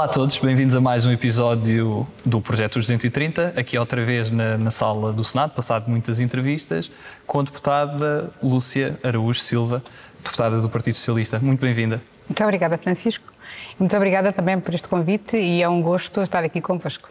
Olá 0.00 0.06
a 0.06 0.12
todos, 0.12 0.38
bem-vindos 0.38 0.74
a 0.74 0.80
mais 0.80 1.04
um 1.04 1.12
episódio 1.12 2.06
do 2.24 2.40
Projeto 2.40 2.78
230, 2.78 3.52
aqui 3.54 3.76
outra 3.76 4.02
vez 4.02 4.30
na, 4.30 4.56
na, 4.56 4.70
sala 4.70 5.12
do 5.12 5.22
Senado, 5.22 5.50
passado 5.50 5.90
muitas 5.90 6.18
entrevistas, 6.18 6.90
com 7.26 7.40
a 7.40 7.42
deputada 7.42 8.32
Lúcia 8.42 8.98
Araújo 9.04 9.40
Silva, 9.40 9.82
deputada 10.24 10.58
do 10.58 10.70
Partido 10.70 10.94
Socialista. 10.94 11.38
Muito 11.38 11.60
bem-vinda. 11.60 12.00
Muito 12.26 12.42
obrigada, 12.42 12.78
Francisco. 12.78 13.30
Muito 13.78 13.94
obrigada 13.94 14.32
também 14.32 14.58
por 14.58 14.72
este 14.72 14.88
convite 14.88 15.36
e 15.36 15.62
é 15.62 15.68
um 15.68 15.82
gosto 15.82 16.22
estar 16.22 16.42
aqui 16.42 16.62
convosco. 16.62 17.10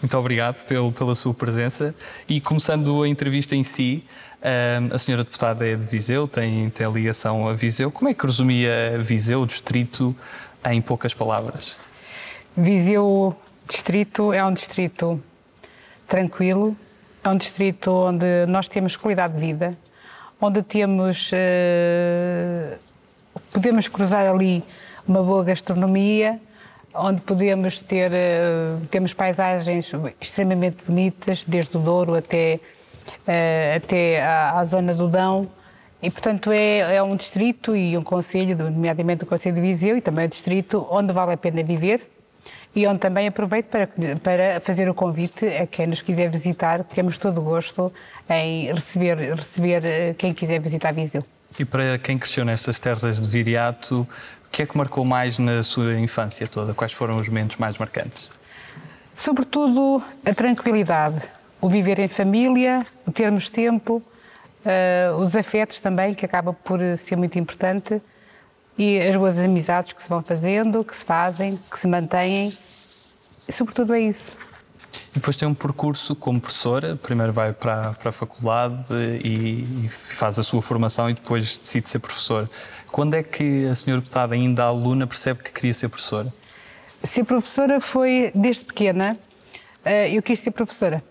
Muito 0.00 0.16
obrigado 0.16 0.64
pelo, 0.64 0.92
pela 0.92 1.14
sua 1.14 1.34
presença. 1.34 1.94
E 2.26 2.40
começando 2.40 3.02
a 3.02 3.06
entrevista 3.06 3.54
em 3.54 3.62
si, 3.62 4.02
a 4.90 4.96
senhora 4.96 5.24
deputada 5.24 5.68
é 5.68 5.76
de 5.76 5.84
Viseu, 5.84 6.26
tem, 6.26 6.70
tem 6.70 6.90
ligação 6.90 7.46
a 7.46 7.52
Viseu. 7.52 7.90
Como 7.90 8.08
é 8.08 8.14
que 8.14 8.24
resumia 8.24 8.96
Viseu, 8.98 9.42
o 9.42 9.46
distrito, 9.46 10.16
em 10.64 10.80
poucas 10.80 11.12
palavras? 11.12 11.76
Viseu 12.56 13.36
Distrito 13.66 14.32
é 14.32 14.44
um 14.44 14.52
distrito 14.52 15.20
tranquilo, 16.06 16.76
é 17.22 17.28
um 17.28 17.36
distrito 17.36 17.90
onde 17.90 18.46
nós 18.46 18.68
temos 18.68 18.94
qualidade 18.94 19.34
de 19.34 19.40
vida, 19.40 19.76
onde 20.40 20.62
temos. 20.62 21.32
Uh, 21.32 22.78
podemos 23.50 23.88
cruzar 23.88 24.26
ali 24.26 24.62
uma 25.08 25.22
boa 25.22 25.42
gastronomia, 25.44 26.38
onde 26.94 27.22
podemos 27.22 27.80
ter. 27.80 28.10
Uh, 28.12 28.86
temos 28.90 29.14
paisagens 29.14 29.90
extremamente 30.20 30.84
bonitas, 30.86 31.42
desde 31.42 31.74
o 31.78 31.80
Douro 31.80 32.14
até, 32.14 32.60
uh, 33.26 33.76
até 33.76 34.22
à, 34.22 34.58
à, 34.58 34.64
zona 34.64 34.92
do 34.92 35.08
Dão. 35.08 35.48
E, 36.02 36.10
portanto, 36.10 36.52
é, 36.52 36.96
é 36.96 37.02
um 37.02 37.16
distrito 37.16 37.74
e 37.74 37.96
um 37.96 38.02
conselho, 38.02 38.58
nomeadamente 38.58 39.24
o 39.24 39.26
Conselho 39.26 39.54
de 39.54 39.62
Viseu, 39.62 39.96
e 39.96 40.02
também 40.02 40.26
um 40.26 40.28
distrito 40.28 40.86
onde 40.90 41.14
vale 41.14 41.32
a 41.32 41.36
pena 41.38 41.62
viver 41.62 42.13
e 42.74 42.86
onde 42.86 42.98
também 42.98 43.28
aproveito 43.28 43.66
para, 43.66 43.88
para 44.22 44.60
fazer 44.60 44.88
o 44.88 44.94
convite 44.94 45.46
a 45.46 45.66
quem 45.66 45.86
nos 45.86 46.02
quiser 46.02 46.28
visitar. 46.28 46.82
Temos 46.84 47.18
todo 47.18 47.40
o 47.40 47.44
gosto 47.44 47.92
em 48.28 48.72
receber, 48.72 49.16
receber 49.34 49.84
eh, 49.84 50.14
quem 50.14 50.34
quiser 50.34 50.60
visitar 50.60 50.92
Viseu. 50.92 51.24
E 51.58 51.64
para 51.64 51.98
quem 51.98 52.18
cresceu 52.18 52.44
nestas 52.44 52.80
terras 52.80 53.20
de 53.20 53.28
Viriato, 53.28 54.00
o 54.46 54.50
que 54.50 54.62
é 54.62 54.66
que 54.66 54.76
marcou 54.76 55.04
mais 55.04 55.38
na 55.38 55.62
sua 55.62 55.94
infância 55.98 56.48
toda? 56.48 56.74
Quais 56.74 56.92
foram 56.92 57.16
os 57.18 57.28
momentos 57.28 57.56
mais 57.58 57.78
marcantes? 57.78 58.28
Sobretudo 59.14 60.02
a 60.24 60.34
tranquilidade, 60.34 61.22
o 61.60 61.68
viver 61.68 62.00
em 62.00 62.08
família, 62.08 62.84
o 63.06 63.12
termos 63.12 63.48
tempo, 63.48 64.02
uh, 64.64 65.14
os 65.16 65.36
afetos 65.36 65.78
também, 65.78 66.12
que 66.12 66.26
acaba 66.26 66.52
por 66.52 66.80
ser 66.98 67.14
muito 67.14 67.38
importante 67.38 68.02
e 68.76 69.00
as 69.00 69.14
boas 69.16 69.38
amizades 69.38 69.92
que 69.92 70.02
se 70.02 70.08
vão 70.08 70.22
fazendo, 70.22 70.84
que 70.84 70.94
se 70.94 71.04
fazem, 71.04 71.58
que 71.70 71.78
se 71.78 71.86
mantêm. 71.86 72.56
E, 73.48 73.52
sobretudo 73.52 73.94
é 73.94 74.00
isso. 74.00 74.36
E 75.10 75.14
depois 75.14 75.36
tem 75.36 75.46
um 75.46 75.54
percurso 75.54 76.14
como 76.14 76.40
professora, 76.40 76.96
primeiro 76.96 77.32
vai 77.32 77.52
para, 77.52 77.92
para 77.94 78.08
a 78.08 78.12
faculdade 78.12 78.92
e, 79.24 79.84
e, 79.84 79.88
faz 79.88 80.38
a 80.38 80.42
sua 80.42 80.62
formação 80.62 81.10
e 81.10 81.14
depois 81.14 81.58
decide 81.58 81.88
ser 81.88 81.98
professora. 81.98 82.48
Quando 82.90 83.14
é 83.14 83.22
que 83.22 83.66
a 83.66 83.74
senhora 83.74 84.00
deputada, 84.00 84.34
ainda 84.34 84.64
aluna, 84.64 85.06
percebe 85.06 85.42
que 85.42 85.52
queria 85.52 85.74
ser 85.74 85.88
professora? 85.88 86.32
Ser 87.02 87.24
professora 87.24 87.80
foi 87.80 88.30
desde 88.34 88.64
pequena. 88.64 89.18
Eh, 89.84 90.16
eu 90.16 90.22
quis 90.22 90.40
ser 90.40 90.52
professora. 90.52 91.02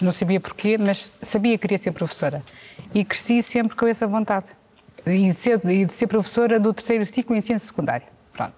Não 0.00 0.10
sabia 0.10 0.40
porquê, 0.40 0.76
mas 0.78 1.10
sabia 1.22 1.52
que 1.52 1.62
queria 1.62 1.78
ser 1.78 1.92
professora. 1.92 2.42
E 2.94 3.04
cresci 3.04 3.42
sempre 3.42 3.76
com 3.76 3.86
essa 3.86 4.06
vontade 4.06 4.57
e 5.10 5.32
de 5.32 5.34
ser, 5.34 5.60
e 5.64 5.84
de 5.84 5.92
ser 5.92 6.06
professora 6.06 6.58
do 6.58 6.72
terceiro 6.72 7.04
ciclo 7.04 7.34
em 7.34 7.38
ensino 7.38 7.58
secundário. 7.58 8.06
Pronto. 8.32 8.54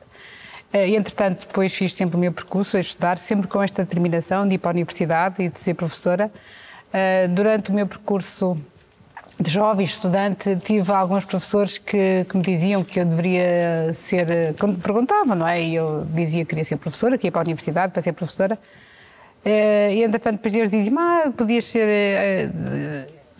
Eh, 0.73 0.91
entretanto, 0.91 1.47
depois 1.47 1.75
fiz 1.75 1.95
sempre 1.95 2.17
o 2.17 2.19
meu 2.19 2.33
percurso 2.33 2.77
a 2.77 2.81
estudar, 2.81 3.19
sempre 3.19 3.49
com 3.49 3.63
esta 3.63 3.83
determinação 3.83 4.47
de 4.47 4.55
ir 4.55 4.59
para 4.59 4.71
a 4.71 4.73
universidade 4.73 5.43
e 5.43 5.49
de 5.49 5.59
ser 5.59 5.75
professora. 5.75 6.31
Eh, 6.93 7.29
durante 7.29 7.71
o 7.71 7.75
meu 7.75 7.87
percurso 7.87 8.57
de 9.39 9.51
jovem 9.51 9.85
estudante, 9.85 10.55
tive 10.57 10.93
alguns 10.93 11.25
professores 11.25 11.79
que, 11.79 12.27
que, 12.29 12.37
me 12.37 12.43
diziam 12.43 12.85
que 12.85 13.01
eu 13.01 13.05
deveria 13.07 13.93
ser. 13.95 14.55
Quando 14.59 14.75
me 14.75 14.81
perguntavam, 14.83 15.35
não 15.35 15.49
é? 15.49 15.63
E 15.63 15.75
eu 15.75 16.07
dizia 16.15 16.45
que 16.45 16.51
queria 16.51 16.65
ser 16.65 16.77
professora, 16.77 17.17
que 17.17 17.27
ia 17.27 17.33
para 17.33 17.41
a 17.41 17.45
universidade 17.45 17.93
para 17.93 18.03
ser 18.03 18.13
professora. 18.13 18.59
Eh, 19.45 19.95
e 19.95 20.05
entretanto, 20.05 20.37
depois 20.37 20.55
eles 20.55 20.71
diziam: 20.71 20.99
ah, 20.99 21.33
podias 21.37 21.65
ser 21.65 22.51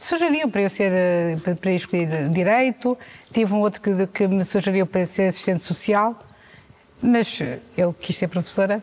sugeriam 0.01 0.51
para 0.51 0.63
eu 0.63 0.71
ser 0.71 0.91
eh, 0.93 1.37
para 1.61 1.73
escolher 1.73 2.31
direito, 2.31 2.97
tive 3.33 3.53
um 3.53 3.59
outro 3.59 3.83
que, 3.83 4.07
que 4.07 4.27
me 4.27 4.45
sugeriu 4.47 4.87
para 4.87 5.05
ser 5.05 5.25
assistente 5.25 5.63
social, 5.63 6.19
mas 7.03 7.39
eh, 7.41 7.59
eu 7.77 7.93
quis 7.93 8.17
ser 8.17 8.29
professora 8.29 8.83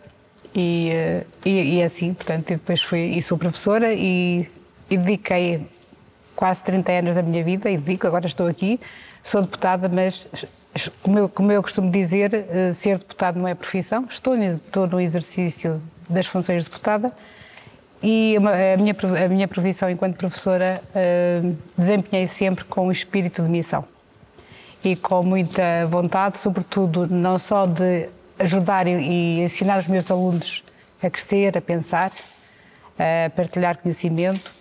e, 0.54 0.90
eh, 0.92 1.26
e, 1.44 1.78
e 1.78 1.84
assim, 1.84 2.14
portanto, 2.14 2.50
depois 2.50 2.84
fui 2.84 3.00
e 3.00 3.22
sou 3.22 3.36
professora 3.36 3.94
e, 3.94 4.48
e 4.90 4.98
dediquei 4.98 5.68
quase 6.36 6.64
30 6.64 6.92
anos 6.92 7.16
da 7.16 7.24
minha 7.24 7.44
vida 7.44 7.68
e 7.68 7.78
dedico, 7.78 8.06
agora 8.06 8.28
estou 8.28 8.46
aqui, 8.46 8.80
sou 9.24 9.42
deputada, 9.42 9.90
mas 9.90 10.28
como 11.02 11.18
eu, 11.18 11.28
como 11.28 11.52
eu 11.52 11.64
costumo 11.64 11.92
dizer, 11.92 12.32
ser 12.76 13.00
deputado 13.00 13.40
não 13.40 13.48
é 13.48 13.56
profissão, 13.56 14.06
estou, 14.08 14.36
estou 14.36 14.86
no 14.86 15.02
exercício 15.02 15.82
das 16.08 16.28
funções 16.28 16.64
de 16.64 16.70
deputada, 16.70 17.12
e 18.02 18.35
a 18.38 18.78
minha, 18.78 18.96
a 19.25 19.28
minha 19.28 19.47
profissão 19.47 19.90
enquanto 19.90 20.18
professora 20.18 20.81
uh, 20.90 21.58
desempenhei 21.78 22.28
sempre 22.28 22.63
com 22.66 22.88
o 22.88 22.91
espírito 22.91 23.41
de 23.41 23.50
missão. 23.50 23.85
E 24.84 24.96
com 24.96 25.24
muita 25.24 25.85
vontade, 25.90 26.40
sobretudo 26.40 27.07
não 27.07 27.40
só 27.40 27.66
de 27.66 28.07
ajudar 28.38 28.88
e, 28.88 29.41
ensinar 29.41 29.80
os 29.80 29.88
meus 29.88 30.12
alunos 30.12 30.63
a 31.02 31.09
crescer, 31.09 31.57
a 31.57 31.62
pensar, 31.62 32.12
a 32.97 33.30
partilhar 33.31 33.78
conhecimento, 33.78 34.53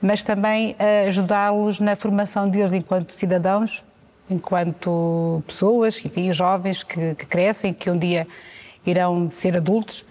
mas 0.00 0.22
também 0.22 0.76
ajudá-los 1.06 1.80
na 1.80 1.96
formação 1.96 2.48
deles 2.48 2.72
enquanto 2.72 3.12
cidadãos, 3.12 3.84
enquanto 4.30 5.42
pessoas, 5.46 6.02
enfim, 6.04 6.32
jovens 6.32 6.84
que, 6.84 7.14
que 7.16 7.26
crescem, 7.26 7.74
que 7.74 7.90
um 7.90 7.98
dia 7.98 8.26
irão 8.86 9.28
ser 9.30 9.56
adultos 9.56 10.04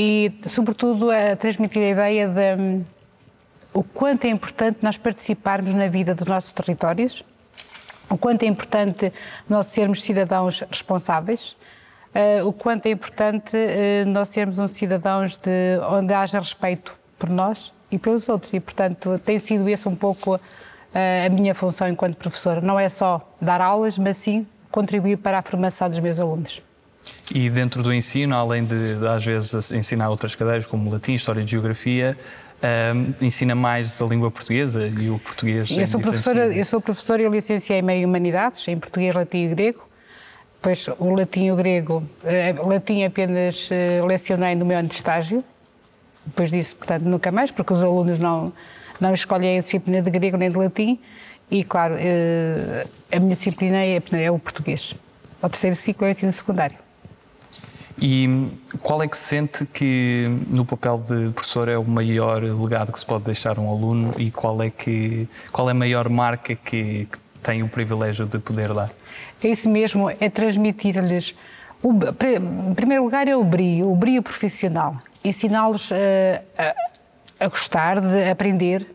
e, 0.00 0.32
sobretudo, 0.46 1.10
a 1.10 1.34
transmitir 1.34 1.82
a 1.82 1.88
ideia 1.88 2.28
de 2.28 2.62
um, 2.62 2.84
o 3.74 3.82
quanto 3.82 4.26
é 4.26 4.28
importante 4.28 4.78
nós 4.80 4.96
participarmos 4.96 5.74
na 5.74 5.88
vida 5.88 6.14
dos 6.14 6.24
nossos 6.24 6.52
territórios, 6.52 7.24
o 8.08 8.16
quanto 8.16 8.44
é 8.44 8.46
importante 8.46 9.12
nós 9.48 9.66
sermos 9.66 10.00
cidadãos 10.00 10.60
responsáveis, 10.70 11.56
uh, 12.14 12.46
o 12.46 12.52
quanto 12.52 12.86
é 12.86 12.90
importante 12.90 13.56
uh, 13.56 14.08
nós 14.08 14.28
sermos 14.28 14.56
uns 14.60 14.70
cidadãos 14.70 15.36
de 15.36 15.80
onde 15.90 16.14
haja 16.14 16.38
respeito 16.38 16.96
por 17.18 17.28
nós 17.28 17.74
e 17.90 17.98
pelos 17.98 18.28
outros. 18.28 18.54
E, 18.54 18.60
portanto, 18.60 19.18
tem 19.24 19.40
sido 19.40 19.68
esse 19.68 19.88
um 19.88 19.96
pouco 19.96 20.36
uh, 20.36 20.40
a 21.26 21.28
minha 21.28 21.56
função 21.56 21.88
enquanto 21.88 22.14
professora. 22.14 22.60
Não 22.60 22.78
é 22.78 22.88
só 22.88 23.28
dar 23.40 23.60
aulas, 23.60 23.98
mas 23.98 24.16
sim 24.16 24.46
contribuir 24.70 25.16
para 25.16 25.40
a 25.40 25.42
formação 25.42 25.90
dos 25.90 25.98
meus 25.98 26.20
alunos. 26.20 26.62
E 27.34 27.50
dentro 27.50 27.82
do 27.82 27.92
ensino, 27.92 28.34
além 28.34 28.64
de, 28.64 28.94
de 28.94 29.06
às 29.06 29.24
vezes 29.24 29.70
ensinar 29.70 30.08
outras 30.08 30.34
cadeiras 30.34 30.66
como 30.66 30.90
latim, 30.90 31.12
história 31.12 31.40
e 31.40 31.46
geografia, 31.46 32.16
um, 32.62 33.24
ensina 33.24 33.54
mais 33.54 34.00
a 34.02 34.06
língua 34.06 34.30
portuguesa 34.30 34.86
e 34.86 35.10
o 35.10 35.18
português. 35.18 35.70
Eu 35.70 35.86
sou 35.86 36.00
professora, 36.00 36.46
eu 36.46 36.64
sou 36.64 36.80
professora 36.80 37.22
e 37.22 37.28
licenciei 37.28 37.80
em 37.80 38.04
humanidades, 38.04 38.66
em 38.66 38.78
português, 38.78 39.14
latim 39.14 39.44
e 39.44 39.48
grego. 39.48 39.86
Pois 40.60 40.88
o 40.98 41.14
latim 41.14 41.44
e 41.44 41.52
o 41.52 41.56
grego, 41.56 42.02
uh, 42.24 42.68
latim 42.68 43.04
apenas 43.04 43.70
uh, 43.70 44.04
lecionei 44.04 44.56
no 44.56 44.66
meu 44.66 44.76
ano 44.76 44.88
de 44.88 44.94
estágio. 44.94 45.44
Depois 46.26 46.50
disso, 46.50 46.74
portanto, 46.74 47.04
nunca 47.04 47.30
mais, 47.30 47.50
porque 47.50 47.72
os 47.72 47.84
alunos 47.84 48.18
não 48.18 48.52
não 49.00 49.14
escolhem 49.14 49.58
a 49.58 49.60
disciplina 49.60 50.02
de 50.02 50.10
grego 50.10 50.36
nem 50.36 50.50
de 50.50 50.56
latim. 50.56 50.98
E 51.50 51.62
claro, 51.62 51.94
uh, 51.94 52.88
a 53.10 53.20
minha 53.20 53.36
disciplina 53.36 53.76
é, 53.78 54.02
é 54.12 54.30
o 54.30 54.38
português. 54.38 54.94
O 55.40 55.48
terceiro 55.48 55.76
ciclo 55.76 56.06
é 56.06 56.08
o 56.08 56.10
ensino 56.10 56.32
secundário. 56.32 56.76
E 58.00 58.48
qual 58.80 59.02
é 59.02 59.08
que 59.08 59.16
sente 59.16 59.66
que 59.66 60.26
no 60.48 60.64
papel 60.64 60.98
de 60.98 61.30
professor 61.32 61.68
é 61.68 61.76
o 61.76 61.84
maior 61.84 62.42
legado 62.42 62.92
que 62.92 62.98
se 62.98 63.04
pode 63.04 63.24
deixar 63.24 63.58
um 63.58 63.68
aluno 63.68 64.14
e 64.16 64.30
qual 64.30 64.62
é 64.62 64.70
que 64.70 65.28
qual 65.50 65.68
é 65.68 65.72
a 65.72 65.74
maior 65.74 66.08
marca 66.08 66.54
que, 66.54 67.08
que 67.10 67.18
tem 67.42 67.62
o 67.62 67.68
privilégio 67.68 68.24
de 68.26 68.38
poder 68.38 68.72
dar? 68.72 68.90
É 69.42 69.48
isso 69.48 69.68
mesmo, 69.68 70.10
é 70.10 70.30
transmitir-lhes 70.30 71.34
em 71.84 72.74
primeiro 72.74 73.04
lugar 73.04 73.28
é 73.28 73.36
o 73.36 73.44
brio, 73.44 73.92
o 73.92 73.96
brio 73.96 74.22
profissional, 74.22 74.96
ensiná-los 75.24 75.92
a, 75.92 76.42
a, 76.60 76.74
a 77.44 77.48
gostar 77.48 78.00
de 78.00 78.28
aprender, 78.28 78.86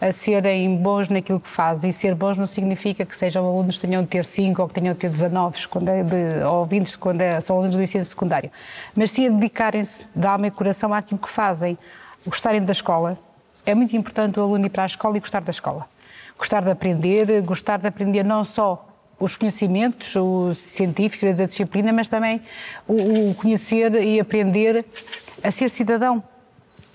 a 0.00 0.12
serem 0.12 0.76
bons 0.76 1.08
naquilo 1.08 1.40
que 1.40 1.48
fazem. 1.48 1.90
E 1.90 1.92
ser 1.92 2.14
bons 2.14 2.36
não 2.36 2.46
significa 2.46 3.04
que 3.04 3.16
sejam 3.16 3.44
alunos 3.44 3.76
que 3.76 3.86
tenham 3.86 4.02
de 4.02 4.08
ter 4.08 4.24
5 4.24 4.60
ou 4.60 4.68
que 4.68 4.74
tenham 4.74 4.94
de 4.94 5.00
ter 5.00 5.10
19 5.10 5.66
quando 5.68 5.88
é 5.88 6.02
de, 6.02 6.44
ou 6.44 6.66
20 6.66 6.98
quando 6.98 7.20
é, 7.20 7.40
são 7.40 7.56
alunos 7.56 7.74
do 7.74 7.82
ensino 7.82 8.04
secundário. 8.04 8.50
Mas 8.94 9.10
sim 9.10 9.26
a 9.26 9.30
dedicarem-se 9.30 10.06
de 10.14 10.26
alma 10.26 10.46
e 10.46 10.50
coração 10.50 10.92
àquilo 10.92 11.18
que 11.18 11.30
fazem, 11.30 11.78
gostarem 12.26 12.62
da 12.62 12.72
escola. 12.72 13.18
É 13.64 13.74
muito 13.74 13.96
importante 13.96 14.38
o 14.38 14.42
aluno 14.42 14.66
ir 14.66 14.70
para 14.70 14.82
a 14.82 14.86
escola 14.86 15.16
e 15.16 15.20
gostar 15.20 15.40
da 15.40 15.50
escola. 15.50 15.86
Gostar 16.38 16.62
de 16.62 16.70
aprender, 16.70 17.40
gostar 17.42 17.78
de 17.78 17.88
aprender 17.88 18.22
não 18.22 18.44
só 18.44 18.86
os 19.18 19.36
conhecimentos 19.36 20.14
os 20.14 20.58
científicos 20.58 21.34
da 21.34 21.46
disciplina, 21.46 21.90
mas 21.92 22.06
também 22.06 22.42
o, 22.86 23.30
o 23.30 23.34
conhecer 23.34 23.94
e 23.94 24.20
aprender 24.20 24.84
a 25.42 25.50
ser 25.50 25.70
cidadão, 25.70 26.22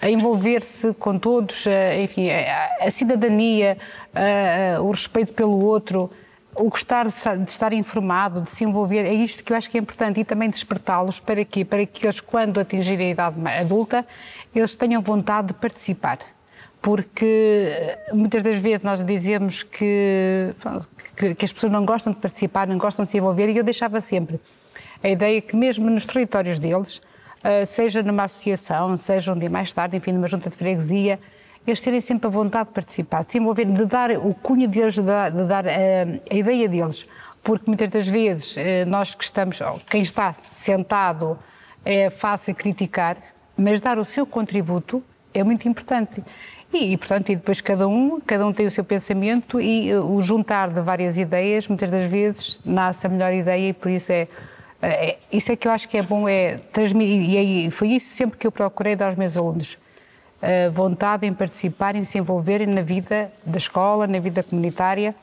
a 0.02 0.10
envolver-se 0.10 0.94
com 0.96 1.18
todos, 1.20 1.66
enfim, 2.02 2.30
a, 2.30 2.90
cidadania, 2.90 3.78
o 4.82 4.90
respeito 4.90 5.32
pelo 5.34 5.64
outro, 5.64 6.10
o 6.56 6.70
gostar 6.70 7.08
de 7.08 7.52
estar 7.52 7.72
informado, 7.72 8.42
de 8.42 8.52
se 8.52 8.64
envolver, 8.64 9.06
é 9.06 9.14
isto 9.14 9.44
que 9.44 9.54
eu 9.54 9.58
acho 9.58 9.70
que 9.70 9.78
é 9.78 9.82
importante 9.82 10.20
e 10.20 10.26
também 10.26 10.50
despertá-los 10.50 11.20
para 11.20 11.46
quê? 11.46 11.64
Para 11.64 11.86
que 11.86 12.06
eles, 12.06 12.20
quando 12.20 12.60
atingirem 12.60 13.08
a 13.08 13.12
idade 13.12 13.48
adulta, 13.60 14.06
eles 14.54 14.76
tenham 14.76 15.02
vontade 15.02 15.50
de 15.50 15.54
participar 15.54 16.20
porque 16.82 17.68
eh, 17.70 18.10
muitas 18.12 18.42
das 18.42 18.58
vezes 18.58 18.82
nós 18.82 19.04
dizemos 19.06 19.62
que, 19.62 20.54
que, 21.16 21.36
que, 21.36 21.46
as 21.46 21.54
pessoas 21.54 21.72
não 21.72 21.86
gostam 21.86 22.12
de 22.12 22.20
participar, 22.20 22.68
não 22.68 22.78
gostam 22.78 23.06
de 23.06 23.12
se 23.12 23.18
envolver, 23.18 23.50
e 23.50 23.58
eu 23.58 23.64
deixava 23.64 24.02
sempre 24.02 24.40
a 25.04 25.08
ideia 25.08 25.40
que, 25.42 25.56
mesmo 25.56 25.90
nos 25.90 26.06
territórios 26.06 26.58
deles, 26.58 27.02
seja 27.66 28.04
numa 28.04 28.24
associação, 28.24 28.96
seja 28.98 29.34
um 29.34 29.38
dia 29.38 29.50
mais 29.50 29.74
tarde, 29.74 29.98
enfim, 29.98 30.12
numa 30.12 30.28
junta 30.28 30.50
de 30.50 30.56
freguesia, 30.56 31.20
eles 31.66 31.82
terem 31.82 32.02
sempre 32.02 32.28
a 32.28 32.30
vontade 32.30 32.70
de 32.70 32.74
participar, 32.74 33.24
de 33.24 33.32
se 33.32 33.38
envolver, 33.38 33.66
de 33.66 33.86
dar 33.86 34.12
o 34.12 34.34
cunho 34.34 34.68
deles, 34.68 34.96
de 34.96 35.02
dar, 35.02 35.32
de 35.32 35.44
dar 35.46 35.68
a, 35.68 35.72
eh, 35.72 36.20
a 36.30 36.36
ideia 36.36 36.68
deles, 36.68 37.08
porque 37.44 37.66
muitas 37.68 37.90
das 37.90 38.08
vezes 38.08 38.56
nós 38.88 39.14
que 39.14 39.24
estamos, 39.24 39.60
quem 39.90 40.02
está 40.02 40.36
sentado 40.52 41.38
é 41.86 42.10
fácil 42.10 42.54
criticar, 42.56 43.18
mas 43.58 43.82
dar 43.82 43.98
o 43.98 44.06
seu 44.06 44.26
contributo 44.26 45.04
é 45.34 45.44
muito 45.44 45.68
importante. 45.68 46.24
E, 46.74 46.94
e, 46.94 46.98
portanto, 46.98 47.30
e 47.30 47.36
depois 47.36 47.60
cada 47.60 47.88
um, 47.88 48.20
cada 48.22 48.46
um 48.46 48.54
tem 48.54 48.66
o 48.66 48.72
seu 48.72 48.84
pensamento 48.84 49.60
e 49.60 49.94
o 49.94 50.22
juntar 50.22 50.70
de 50.70 50.80
várias 50.80 51.18
ideias, 51.18 51.68
muitas 51.68 51.90
das 51.90 52.06
vezes 52.06 52.60
nasce 52.64 53.06
a 53.06 53.10
melhor 53.10 53.34
ideia 53.34 53.70
e 53.70 53.74
por 53.74 53.92
isso 53.92 54.12
é 54.12 54.28
isso 55.32 55.52
é 55.52 55.56
que 55.56 55.68
eu 55.68 55.72
acho 55.72 55.88
que 55.88 55.98
é 55.98 56.02
bom, 56.02 56.28
é 56.28 56.58
transmitir, 56.72 57.68
e 57.68 57.72
foi 57.72 57.90
isso 57.90 58.16
sempre 58.16 58.38
que 58.38 58.48
eu 58.48 58.52
procurei 58.52 58.96
dar 58.96 59.08
aos 59.08 59.16
meus 59.16 59.38
alunos, 59.38 59.78
a 60.42 60.70
vontade 60.70 61.28
em 61.28 61.34
participar, 61.34 61.96
em 61.96 62.04
se 62.04 62.18
envolverem 62.18 62.68
na 62.68 62.82
vida 62.82 63.32
da 63.46 63.58
escola, 63.58 64.08
na 64.08 64.20
vida 64.20 64.42
comunitária 64.42 65.14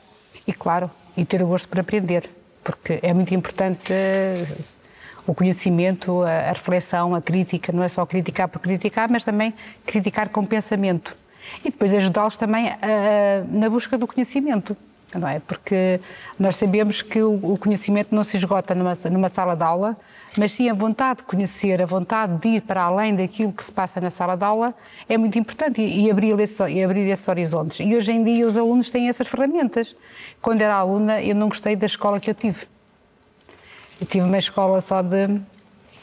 e, 0.47 0.53
claro, 0.53 0.89
e 1.17 1.25
ter 1.25 1.43
o 1.43 1.47
gosto 1.47 1.67
por 1.67 1.79
aprender, 1.79 2.29
porque 2.63 2.99
é 3.01 3.13
muito 3.13 3.35
importante 3.35 3.91
uh, 3.91 4.63
o 5.27 5.35
conhecimento, 5.35 6.23
a, 6.23 6.49
a 6.49 6.53
reflexão, 6.53 7.13
a 7.13 7.21
crítica, 7.21 7.73
não 7.73 7.83
é 7.83 7.89
só 7.89 8.05
criticar 8.05 8.47
por 8.47 8.59
criticar, 8.59 9.09
mas 9.09 9.23
também 9.23 9.53
criticar 9.85 10.29
com 10.29 10.45
pensamento 10.45 11.17
e 11.63 11.71
depois 11.71 11.93
ajudá-los 11.93 12.37
também 12.37 12.71
na 13.49 13.69
busca 13.69 13.97
do 13.97 14.07
conhecimento. 14.07 14.75
Não 15.15 15.27
é? 15.27 15.39
Porque 15.39 15.99
nós 16.37 16.55
sabemos 16.55 17.01
que 17.01 17.21
o, 17.21 17.57
conhecimento 17.57 18.13
não 18.13 18.23
se 18.23 18.37
esgota 18.37 18.75
numa, 18.75 18.93
numa 19.11 19.29
sala 19.29 19.55
de 19.55 19.63
aula, 19.63 19.97
mas 20.37 20.51
sim 20.51 20.69
a 20.69 20.73
vontade 20.73 21.19
de 21.19 21.25
conhecer, 21.25 21.81
a 21.81 21.85
vontade 21.85 22.37
de 22.37 22.47
ir 22.49 22.61
para 22.61 22.83
além 22.83 23.15
daquilo 23.15 23.51
que 23.51 23.63
se 23.63 23.71
passa 23.71 23.99
na 23.99 24.11
sala 24.11 24.35
de 24.35 24.43
aula 24.43 24.73
é 25.07 25.17
muito 25.17 25.39
importante 25.39 25.81
e, 25.81 26.05
e, 26.05 26.11
abrir, 26.11 26.39
esse, 26.39 26.63
e 26.69 26.83
abrir 26.83 27.07
esses 27.09 27.27
horizontes. 27.27 27.79
E 27.79 27.95
hoje 27.95 28.11
em 28.11 28.23
dia 28.23 28.45
os 28.45 28.55
alunos 28.55 28.91
têm 28.91 29.09
essas 29.09 29.27
ferramentas. 29.27 29.95
Quando 30.41 30.61
era 30.61 30.75
aluna, 30.75 31.21
eu 31.21 31.33
não 31.33 31.49
gostei 31.49 31.75
da 31.75 31.87
escola 31.87 32.19
que 32.19 32.29
eu 32.29 32.35
tive. 32.35 32.67
Eu 33.99 34.05
tive 34.05 34.25
uma 34.25 34.37
escola 34.37 34.79
só 34.79 35.01
de. 35.01 35.41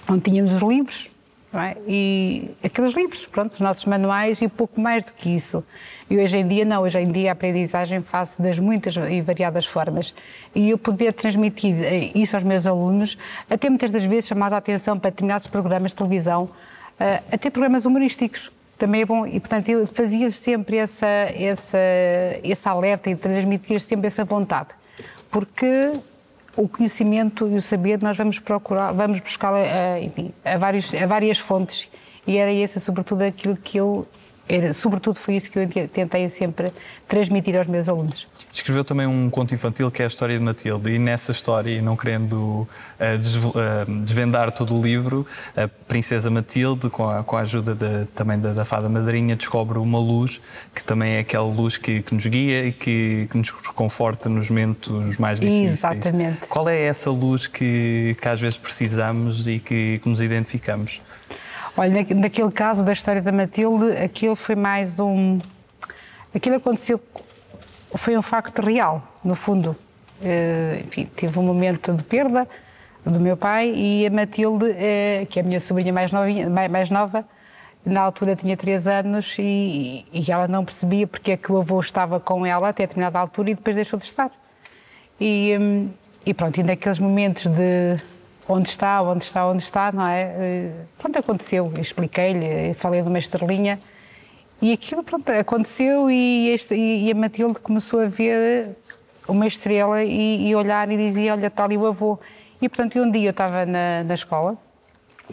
onde 0.08 0.20
tínhamos 0.20 0.52
os 0.52 0.62
livros, 0.62 1.10
é? 1.54 1.76
E 1.86 2.50
aqueles 2.62 2.92
livros, 2.94 3.26
pronto, 3.26 3.54
os 3.54 3.60
nossos 3.60 3.84
manuais 3.84 4.42
e 4.42 4.48
pouco 4.48 4.80
mais 4.80 5.04
do 5.04 5.12
que 5.12 5.30
isso. 5.34 5.64
E 6.10 6.18
hoje 6.18 6.38
em 6.38 6.46
dia, 6.46 6.64
não, 6.64 6.82
hoje 6.82 6.98
em 6.98 7.10
dia 7.10 7.30
a 7.30 7.32
aprendizagem 7.32 8.02
faz 8.02 8.36
das 8.38 8.58
muitas 8.58 8.94
e 8.96 9.20
variadas 9.22 9.64
formas. 9.64 10.14
E 10.54 10.70
eu 10.70 10.78
poder 10.78 11.12
transmitir 11.12 11.74
eh, 11.82 12.10
isso 12.14 12.36
aos 12.36 12.44
meus 12.44 12.66
alunos, 12.66 13.16
até 13.48 13.68
muitas 13.68 13.90
das 13.90 14.04
vezes 14.04 14.26
chamar 14.26 14.52
a 14.52 14.58
atenção 14.58 14.98
para 14.98 15.10
determinados 15.10 15.46
programas 15.46 15.92
de 15.92 15.96
televisão, 15.96 16.48
eh, 16.98 17.22
até 17.30 17.48
programas 17.48 17.86
humorísticos. 17.86 18.50
Também 18.76 19.02
é 19.02 19.06
bom, 19.06 19.26
e 19.26 19.40
portanto 19.40 19.68
eu 19.70 19.86
fazia 19.86 20.28
sempre 20.30 20.76
essa, 20.76 21.06
essa, 21.06 21.78
esse 22.44 22.68
alerta 22.68 23.08
e 23.08 23.16
transmitir 23.16 23.80
sempre 23.80 24.08
essa 24.08 24.24
vontade. 24.24 24.70
Porque 25.30 25.92
o 26.56 26.68
conhecimento 26.68 27.46
e 27.46 27.54
o 27.54 27.62
saber 27.62 28.02
nós 28.02 28.16
vamos 28.16 28.38
procurar, 28.38 28.92
vamos 28.92 29.20
buscar 29.20 29.52
a, 29.52 30.00
enfim, 30.00 30.32
a, 30.44 30.56
vários, 30.56 30.94
a 30.94 31.06
várias 31.06 31.38
fontes. 31.38 31.88
E 32.26 32.38
era 32.38 32.52
esse 32.52 32.80
sobretudo 32.80 33.22
aquilo 33.22 33.56
que 33.56 33.78
eu 33.78 34.06
era, 34.48 34.72
sobretudo 34.72 35.16
foi 35.16 35.36
isso 35.36 35.50
que 35.50 35.58
eu 35.58 35.88
tentei 35.88 36.28
sempre 36.28 36.72
transmitir 37.08 37.56
aos 37.56 37.66
meus 37.66 37.88
alunos. 37.88 38.28
Escreveu 38.52 38.84
também 38.84 39.06
um 39.06 39.28
conto 39.28 39.54
infantil 39.54 39.90
que 39.90 40.02
é 40.02 40.04
a 40.04 40.08
história 40.08 40.36
de 40.36 40.42
Matilde 40.42 40.90
e 40.90 40.98
nessa 40.98 41.32
história, 41.32 41.82
não 41.82 41.96
querendo 41.96 42.66
uh, 42.66 44.02
desvendar 44.02 44.52
todo 44.52 44.76
o 44.76 44.82
livro, 44.82 45.26
a 45.56 45.68
princesa 45.68 46.30
Matilde, 46.30 46.88
com 46.90 47.08
a, 47.08 47.24
com 47.24 47.36
a 47.36 47.40
ajuda 47.40 47.74
de, 47.74 48.06
também 48.14 48.38
da, 48.38 48.52
da, 48.52 48.64
fada 48.64 48.88
madrinha, 48.88 49.34
descobre 49.34 49.78
uma 49.78 49.98
luz 49.98 50.40
que 50.74 50.84
também 50.84 51.14
é 51.14 51.18
aquela 51.20 51.46
luz 51.46 51.76
que, 51.76 52.02
que 52.02 52.14
nos 52.14 52.26
guia 52.26 52.66
e 52.66 52.72
que, 52.72 53.28
que, 53.30 53.36
nos 53.36 53.50
reconforta 53.50 54.28
nos 54.28 54.48
momentos 54.48 55.16
mais 55.18 55.40
difíceis. 55.40 55.72
Exatamente. 55.72 56.40
Qual 56.48 56.68
é 56.68 56.82
essa 56.82 57.10
luz 57.10 57.46
que, 57.46 58.16
que 58.20 58.28
às 58.28 58.40
vezes 58.40 58.58
precisamos 58.58 59.48
e 59.48 59.58
que, 59.58 59.98
que 59.98 60.08
nos 60.08 60.20
identificamos? 60.20 61.02
Olha, 61.78 62.06
naquele 62.14 62.50
caso 62.50 62.82
da 62.82 62.94
história 62.94 63.20
da 63.20 63.30
Matilde, 63.30 63.98
aquilo 63.98 64.34
foi 64.34 64.54
mais 64.54 64.98
um. 64.98 65.38
Aquilo 66.34 66.56
aconteceu. 66.56 66.98
Foi 67.94 68.16
um 68.16 68.22
facto 68.22 68.62
real, 68.62 69.02
no 69.22 69.34
fundo. 69.34 69.76
Uh, 70.22 70.80
enfim, 70.86 71.06
tive 71.14 71.38
um 71.38 71.42
momento 71.42 71.92
de 71.92 72.02
perda 72.02 72.48
do 73.04 73.20
meu 73.20 73.36
pai 73.36 73.70
e 73.76 74.06
a 74.06 74.10
Matilde, 74.10 74.64
uh, 74.64 75.26
que 75.26 75.38
é 75.38 75.42
a 75.42 75.44
minha 75.44 75.60
sobrinha 75.60 75.92
mais, 75.92 76.10
novinha, 76.10 76.48
mais, 76.48 76.88
nova, 76.88 77.26
na 77.84 78.00
altura 78.00 78.34
tinha 78.34 78.56
3 78.56 78.88
anos 78.88 79.36
e, 79.38 80.06
e, 80.10 80.32
ela 80.32 80.48
não 80.48 80.64
percebia 80.64 81.06
porque 81.06 81.32
é 81.32 81.36
que 81.36 81.52
o 81.52 81.58
avô 81.58 81.78
estava 81.78 82.18
com 82.18 82.46
ela 82.46 82.70
até 82.70 82.84
determinada 82.84 83.18
altura 83.18 83.50
e 83.50 83.54
depois 83.54 83.76
deixou 83.76 83.98
de 83.98 84.06
estar. 84.06 84.30
E, 85.20 85.54
um, 85.60 85.90
e 86.24 86.32
pronto, 86.32 86.58
e 86.58 86.62
naqueles 86.62 86.98
momentos 86.98 87.46
de 87.46 87.98
onde 88.48 88.68
está, 88.68 89.02
onde 89.02 89.24
está, 89.24 89.46
onde 89.46 89.62
está, 89.62 89.92
não 89.92 90.06
é? 90.06 90.22
Eh, 90.22 90.72
pronto, 90.98 91.18
aconteceu, 91.18 91.72
expliquei-lhe, 91.80 92.74
falei 92.74 93.02
de 93.02 93.08
uma 93.08 93.18
estrelinha 93.18 93.78
e 94.60 94.72
aquilo, 94.72 95.02
pronto, 95.02 95.28
aconteceu 95.30 96.10
e, 96.10 96.48
este, 96.48 96.74
e, 96.74 97.10
a 97.10 97.14
Matilde 97.14 97.60
começou 97.60 98.00
a 98.00 98.06
ver 98.06 98.70
uma 99.28 99.46
estrela 99.46 100.02
e, 100.02 100.48
e, 100.48 100.54
olhar 100.54 100.90
e 100.90 100.96
dizia, 100.96 101.34
olha, 101.34 101.48
está 101.48 101.64
ali 101.64 101.76
o 101.76 101.86
avô. 101.86 102.18
E, 102.60 102.68
portanto, 102.68 102.98
um 102.98 103.10
dia 103.10 103.28
eu 103.28 103.30
estava 103.32 103.66
na, 103.66 104.02
na 104.04 104.14
escola, 104.14 104.56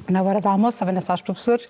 na 0.10 0.22
hora 0.22 0.42
do 0.42 0.48
almoço, 0.50 0.76
estava 0.76 0.92
na 0.92 1.00
sala 1.00 1.16
dos 1.16 1.22
professores, 1.22 1.70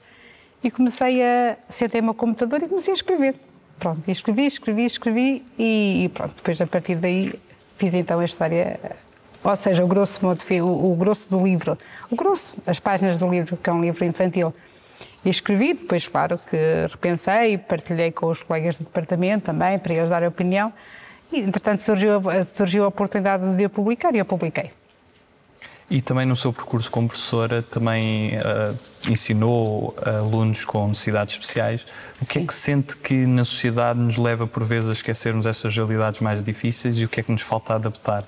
e 0.63 0.71
comecei 0.71 1.21
a... 1.21 1.57
sentei-me 1.69 2.07
ao 2.07 2.13
computador 2.15 2.63
e 2.63 2.67
comecei 2.67 2.93
a 2.93 2.95
escrever. 2.95 3.35
Pronto, 3.77 4.09
escrevi, 4.09 4.45
escrevi, 4.45 4.85
escrevi 4.85 5.45
e, 5.59 6.05
e 6.05 6.09
pronto, 6.09 6.33
depois 6.35 6.59
a 6.59 6.65
partir 6.65 6.95
daí 6.95 7.33
fiz 7.77 7.93
então 7.93 8.19
a 8.19 8.25
história 8.25 8.79
ou 9.43 9.55
seja, 9.55 9.83
o 9.83 9.87
grosso, 9.87 10.19
o, 10.25 10.95
grosso 10.95 11.29
do 11.29 11.43
livro, 11.43 11.77
o 12.09 12.15
grosso, 12.15 12.55
as 12.65 12.79
páginas 12.79 13.17
do 13.17 13.27
livro, 13.29 13.57
que 13.57 13.69
é 13.69 13.73
um 13.73 13.81
livro 13.81 14.05
infantil. 14.05 14.53
E 15.25 15.29
escrevi, 15.29 15.73
depois, 15.73 16.07
claro, 16.07 16.39
que 16.49 16.57
repensei, 16.89 17.57
partilhei 17.57 18.11
com 18.11 18.27
os 18.27 18.43
colegas 18.43 18.77
do 18.77 18.83
departamento 18.83 19.45
também, 19.45 19.79
para 19.79 19.93
eles 19.93 20.09
darem 20.09 20.27
opinião. 20.27 20.73
E, 21.31 21.39
entretanto, 21.39 21.81
surgiu, 21.81 22.21
surgiu 22.45 22.85
a 22.85 22.87
oportunidade 22.87 23.55
de 23.55 23.63
eu 23.63 23.69
publicar 23.69 24.13
e 24.15 24.19
eu 24.19 24.25
publiquei. 24.25 24.71
E 25.89 26.01
também 26.01 26.25
no 26.25 26.35
seu 26.35 26.51
percurso 26.51 26.89
como 26.89 27.07
professora, 27.07 27.61
também 27.61 28.35
uh, 28.37 28.77
ensinou 29.09 29.95
alunos 30.05 30.65
com 30.65 30.87
necessidades 30.87 31.35
especiais. 31.35 31.85
O 32.21 32.25
que 32.25 32.37
é 32.37 32.41
Sim. 32.41 32.43
é 32.43 32.47
que 32.47 32.53
sente 32.53 32.97
que 32.97 33.25
na 33.25 33.45
sociedade 33.45 33.99
nos 33.99 34.17
leva, 34.17 34.47
por 34.47 34.63
vezes, 34.63 34.89
a 34.89 34.93
esquecermos 34.93 35.45
essas 35.45 35.75
realidades 35.75 36.19
mais 36.19 36.41
difíceis 36.41 36.97
e 36.97 37.05
o 37.05 37.09
que 37.09 37.19
é 37.19 37.23
que 37.23 37.31
nos 37.31 37.41
falta 37.41 37.75
adaptar? 37.75 38.25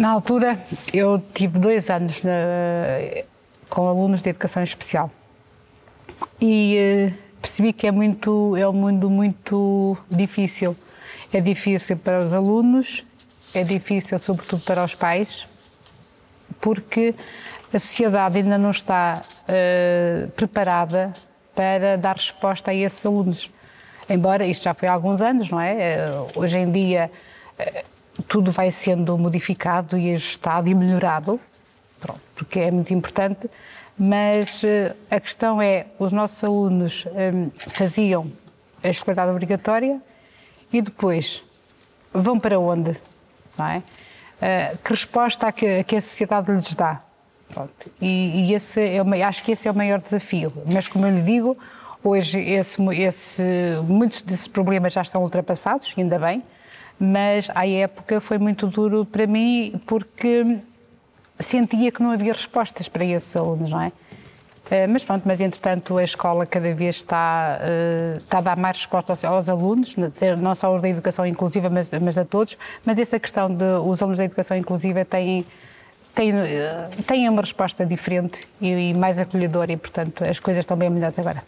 Na 0.00 0.12
altura, 0.12 0.58
eu 0.94 1.22
tive 1.34 1.58
dois 1.58 1.90
anos 1.90 2.22
na, 2.22 2.32
com 3.68 3.86
alunos 3.86 4.22
de 4.22 4.30
educação 4.30 4.62
especial 4.62 5.10
e 6.40 7.12
uh, 7.12 7.38
percebi 7.38 7.70
que 7.74 7.86
é 7.86 7.90
muito 7.90 8.56
é 8.56 8.66
um 8.66 8.72
mundo 8.72 9.10
muito 9.10 9.98
difícil. 10.10 10.74
É 11.30 11.38
difícil 11.38 11.98
para 11.98 12.20
os 12.20 12.32
alunos, 12.32 13.04
é 13.52 13.62
difícil 13.62 14.18
sobretudo 14.18 14.62
para 14.62 14.82
os 14.82 14.94
pais, 14.94 15.46
porque 16.62 17.14
a 17.70 17.78
sociedade 17.78 18.38
ainda 18.38 18.56
não 18.56 18.70
está 18.70 19.20
uh, 19.22 20.30
preparada 20.30 21.12
para 21.54 21.98
dar 21.98 22.16
resposta 22.16 22.70
a 22.70 22.74
esses 22.74 23.04
alunos. 23.04 23.50
Embora 24.08 24.46
isto 24.46 24.62
já 24.62 24.72
foi 24.72 24.88
há 24.88 24.94
alguns 24.94 25.20
anos, 25.20 25.50
não 25.50 25.60
é? 25.60 26.08
Uh, 26.08 26.40
hoje 26.40 26.58
em 26.58 26.72
dia 26.72 27.10
tudo 28.22 28.50
vai 28.50 28.70
sendo 28.70 29.16
modificado 29.18 29.96
e 29.96 30.12
ajustado 30.12 30.68
e 30.68 30.74
melhorado, 30.74 31.40
pronto, 32.00 32.20
porque 32.34 32.60
é 32.60 32.70
muito 32.70 32.92
importante, 32.92 33.48
mas 33.98 34.62
uh, 34.62 34.96
a 35.10 35.20
questão 35.20 35.60
é, 35.60 35.86
os 35.98 36.12
nossos 36.12 36.42
alunos 36.42 37.06
um, 37.06 37.46
eh, 37.46 37.50
faziam 37.56 38.32
a 38.82 38.88
escolaridade 38.88 39.30
obrigatória 39.30 40.00
e 40.72 40.80
depois 40.80 41.42
vão 42.12 42.40
para 42.40 42.58
onde, 42.58 42.98
não 43.58 43.66
é? 43.66 43.78
Uh, 43.78 44.78
que 44.78 44.90
resposta 44.90 45.48
a 45.48 45.52
que, 45.52 45.66
a 45.66 45.84
que, 45.84 45.96
a 45.96 46.00
sociedade 46.00 46.50
lhes 46.50 46.72
dá? 46.72 47.02
E, 48.00 48.46
e, 48.46 48.54
esse 48.54 48.80
é 48.80 49.02
o, 49.02 49.26
acho 49.26 49.42
que 49.42 49.52
esse 49.52 49.68
é 49.68 49.70
o 49.70 49.74
maior 49.74 50.00
desafio. 50.00 50.52
Mas, 50.66 50.88
como 50.88 51.04
eu 51.04 51.14
lhe 51.14 51.22
digo, 51.22 51.58
hoje 52.02 52.40
esse, 52.40 52.82
esse, 52.94 53.42
muitos 53.86 54.22
desses 54.22 54.48
problemas 54.48 54.92
já 54.92 55.02
estão 55.02 55.20
ultrapassados, 55.20 55.92
ainda 55.98 56.18
bem, 56.18 56.42
mas 57.00 57.48
à 57.54 57.66
época 57.66 58.20
foi 58.20 58.36
muito 58.36 58.66
duro 58.66 59.06
para 59.06 59.26
mim 59.26 59.80
porque 59.86 60.58
sentia 61.38 61.90
que 61.90 62.02
não 62.02 62.10
havia 62.10 62.34
respostas 62.34 62.88
para 62.88 63.04
esses 63.04 63.34
alunos, 63.34 63.72
não 63.72 63.80
é? 63.80 63.90
Eh, 64.70 64.86
mas 64.86 65.04
pronto, 65.04 65.22
mas 65.26 65.40
entretanto 65.40 65.98
a 65.98 66.04
escola 66.04 66.46
cada 66.46 66.72
vez 66.74 66.96
está, 66.96 67.58
eh, 67.62 68.18
está 68.18 68.38
a 68.38 68.40
dar 68.40 68.56
mais 68.56 68.76
respostas 68.76 69.24
aos, 69.24 69.48
alunos, 69.48 69.96
não 70.40 70.54
só 70.54 70.72
os 70.74 70.80
da 70.80 70.88
educação 70.88 71.26
inclusiva, 71.26 71.68
mas, 71.68 71.90
mas 71.90 72.16
a 72.18 72.24
todos. 72.24 72.56
Mas 72.84 72.98
essa 72.98 73.18
questão 73.18 73.52
de 73.52 73.64
os 73.64 74.00
alunos 74.00 74.18
da 74.18 74.24
educação 74.24 74.56
inclusiva 74.56 75.04
têm, 75.04 75.44
têm, 76.14 76.32
eh, 76.38 76.88
têm 77.06 77.28
uma 77.28 77.40
resposta 77.40 77.84
diferente 77.84 78.46
e, 78.60 78.90
e 78.90 78.94
mais 78.94 79.18
acolhedora 79.18 79.72
e, 79.72 79.76
portanto, 79.76 80.22
as 80.24 80.38
coisas 80.38 80.62
estão 80.62 80.76
bem 80.76 80.90
melhores 80.90 81.18
agora. 81.18 81.42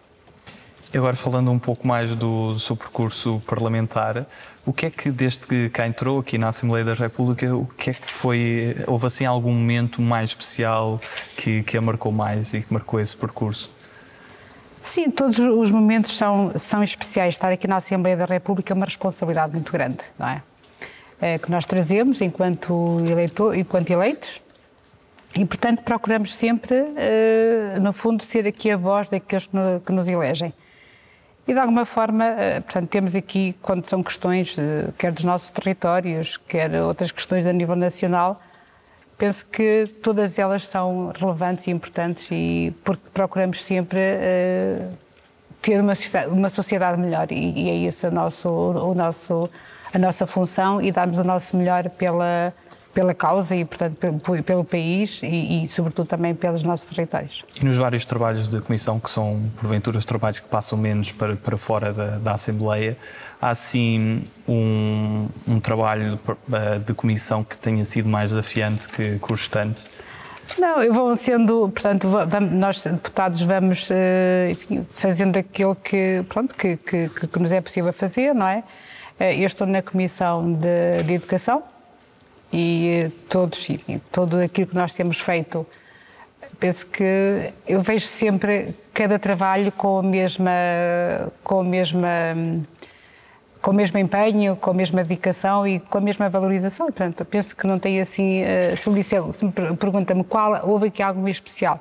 Agora 0.94 1.16
falando 1.16 1.50
um 1.50 1.58
pouco 1.58 1.86
mais 1.86 2.14
do, 2.14 2.52
do, 2.52 2.58
seu 2.58 2.76
percurso 2.76 3.42
parlamentar, 3.46 4.26
o 4.66 4.74
que 4.74 4.86
é 4.86 4.90
que 4.90 5.10
desde 5.10 5.46
que 5.46 5.70
cá 5.70 5.86
entrou 5.86 6.20
aqui 6.20 6.36
na 6.36 6.48
Assembleia 6.48 6.84
da 6.84 6.92
República, 6.92 7.54
o 7.56 7.64
que 7.64 7.90
é 7.90 7.94
que 7.94 8.10
foi, 8.10 8.76
houve 8.86 9.06
assim 9.06 9.24
algum 9.24 9.52
momento 9.54 10.02
mais 10.02 10.30
especial 10.30 11.00
que, 11.34 11.62
que 11.62 11.78
a 11.78 11.80
marcou 11.80 12.12
mais 12.12 12.52
e 12.52 12.60
que 12.60 12.70
marcou 12.70 13.00
esse 13.00 13.16
percurso? 13.16 13.70
Sim, 14.82 15.10
todos 15.10 15.38
os 15.38 15.70
momentos 15.70 16.14
são, 16.14 16.52
são 16.56 16.82
especiais. 16.82 17.34
Estar 17.34 17.50
aqui 17.50 17.66
na 17.66 17.76
Assembleia 17.76 18.16
da 18.16 18.26
República 18.26 18.74
é 18.74 18.74
uma 18.74 18.84
responsabilidade 18.84 19.54
muito 19.54 19.72
grande, 19.72 20.00
não 20.18 20.28
é? 20.28 20.42
é 21.22 21.38
que 21.38 21.50
nós 21.50 21.64
trazemos 21.64 22.20
enquanto, 22.20 23.00
eleitor, 23.08 23.56
enquanto 23.56 23.88
eleitos 23.90 24.42
e, 25.34 25.46
portanto, 25.46 25.82
procuramos 25.82 26.34
sempre, 26.34 26.74
uh, 26.76 27.80
no 27.80 27.94
fundo, 27.94 28.22
ser 28.22 28.46
aqui 28.46 28.70
a 28.70 28.76
voz 28.76 29.08
daqueles 29.08 29.48
que 29.86 29.92
nos 29.92 30.06
elegem. 30.06 30.52
E 31.46 31.52
de 31.52 31.58
alguma 31.58 31.84
forma, 31.84 32.24
eh, 32.24 32.60
portanto, 32.60 32.88
temos 32.88 33.16
aqui, 33.16 33.54
quando 33.60 33.84
são 33.86 34.02
questões, 34.02 34.56
eh, 34.58 34.88
quer 34.96 35.12
dos 35.12 35.24
nossos 35.24 35.50
territórios, 35.50 36.36
quer 36.36 36.72
outras 36.80 37.10
questões 37.10 37.46
a 37.46 37.52
nível 37.52 37.74
nacional, 37.74 38.40
penso 39.22 39.46
que 39.46 39.86
todas 40.02 40.38
elas 40.38 40.66
são 40.66 41.12
relevantes 41.16 41.66
e 41.66 41.70
importantes 41.70 42.28
e 42.32 42.74
porque 42.82 43.08
procuramos 43.14 43.62
sempre 43.62 43.98
uh, 43.98 44.92
ter 45.60 45.80
uma, 45.80 45.92
uma 46.28 46.50
sociedade 46.50 47.00
melhor. 47.00 47.30
E, 47.30 47.52
e, 47.52 47.70
é 47.70 47.74
isso 47.74 48.08
o 48.08 48.10
nosso, 48.10 48.48
o 48.48 48.94
nosso, 48.94 49.48
a 49.94 49.98
nossa 49.98 50.26
função 50.26 50.82
e 50.82 50.90
darmos 50.90 51.18
o 51.18 51.24
nosso 51.24 51.56
melhor 51.56 51.88
pela, 51.90 52.52
pela 52.92 53.14
causa 53.14 53.56
e, 53.56 53.64
portanto, 53.64 53.96
pelo, 53.96 54.42
pelo 54.42 54.64
país 54.64 55.22
e, 55.22 55.64
e, 55.64 55.68
sobretudo, 55.68 56.06
também 56.06 56.34
pelos 56.34 56.62
nossos 56.62 56.86
territórios. 56.86 57.44
E 57.60 57.64
nos 57.64 57.76
vários 57.76 58.04
trabalhos 58.04 58.48
da 58.48 58.60
Comissão, 58.60 59.00
que 59.00 59.10
são, 59.10 59.42
porventura, 59.58 59.98
os 59.98 60.04
trabalhos 60.04 60.40
que 60.40 60.48
passam 60.48 60.78
menos 60.78 61.12
para, 61.12 61.36
para 61.36 61.56
fora 61.56 61.92
da, 61.92 62.18
da 62.18 62.32
Assembleia, 62.32 62.96
há, 63.40 63.54
sim, 63.54 64.22
um, 64.46 65.28
um 65.48 65.58
trabalho 65.58 66.18
eh, 66.52 66.78
de 66.78 66.94
Comissão 66.94 67.42
que 67.42 67.58
tenha 67.58 67.84
sido 67.84 68.08
mais 68.08 68.30
desafiante 68.30 68.88
que, 68.88 69.18
que 69.18 69.32
os 69.32 69.40
restantes? 69.40 69.86
Não, 70.58 70.92
vão 70.92 71.16
sendo, 71.16 71.70
portanto, 71.70 72.08
vamos, 72.08 72.52
nós 72.52 72.84
deputados 72.84 73.40
vamos 73.40 73.88
eh, 73.90 74.50
enfim, 74.50 74.86
fazendo 74.90 75.38
aquilo 75.38 75.74
que, 75.74 76.24
pronto, 76.28 76.54
que, 76.54 76.76
que, 76.76 77.08
que, 77.08 77.38
nos 77.38 77.52
é 77.52 77.60
possível 77.60 77.92
fazer, 77.92 78.34
não 78.34 78.46
é? 78.46 78.62
Eh, 79.18 79.38
eu 79.38 79.46
estou 79.46 79.66
na 79.66 79.82
Comissão 79.82 80.52
de, 80.52 81.02
de 81.04 81.14
Educação, 81.14 81.62
e 82.52 83.10
todos, 83.28 83.68
enfim, 83.70 84.00
todo 84.10 84.38
aquilo 84.38 84.68
que 84.68 84.74
nós 84.74 84.92
temos 84.92 85.18
feito, 85.20 85.66
penso 86.60 86.86
que 86.86 87.52
eu 87.66 87.80
vejo 87.80 88.06
sempre 88.06 88.74
cada 88.92 89.18
trabalho 89.18 89.72
com 89.72 89.98
a 89.98 90.02
mesma, 90.02 90.52
com 91.42 91.60
a 91.60 91.64
mesma, 91.64 92.08
com 93.60 93.70
o 93.70 93.74
mesmo 93.74 93.98
empenho, 93.98 94.56
com 94.56 94.70
a 94.70 94.74
mesma 94.74 95.02
dedicação 95.02 95.66
e 95.66 95.80
com 95.80 95.98
a 95.98 96.00
mesma 96.00 96.28
valorização. 96.28 96.86
Portanto, 96.86 97.24
penso 97.24 97.56
que 97.56 97.66
não 97.66 97.78
tem 97.78 98.00
assim, 98.00 98.42
eh, 98.42 98.76
se 98.76 98.90
me 98.90 99.02
pergunta-me 99.78 100.24
qual, 100.24 100.68
houve 100.68 100.88
aqui 100.88 101.02
algo 101.02 101.26
especial 101.28 101.80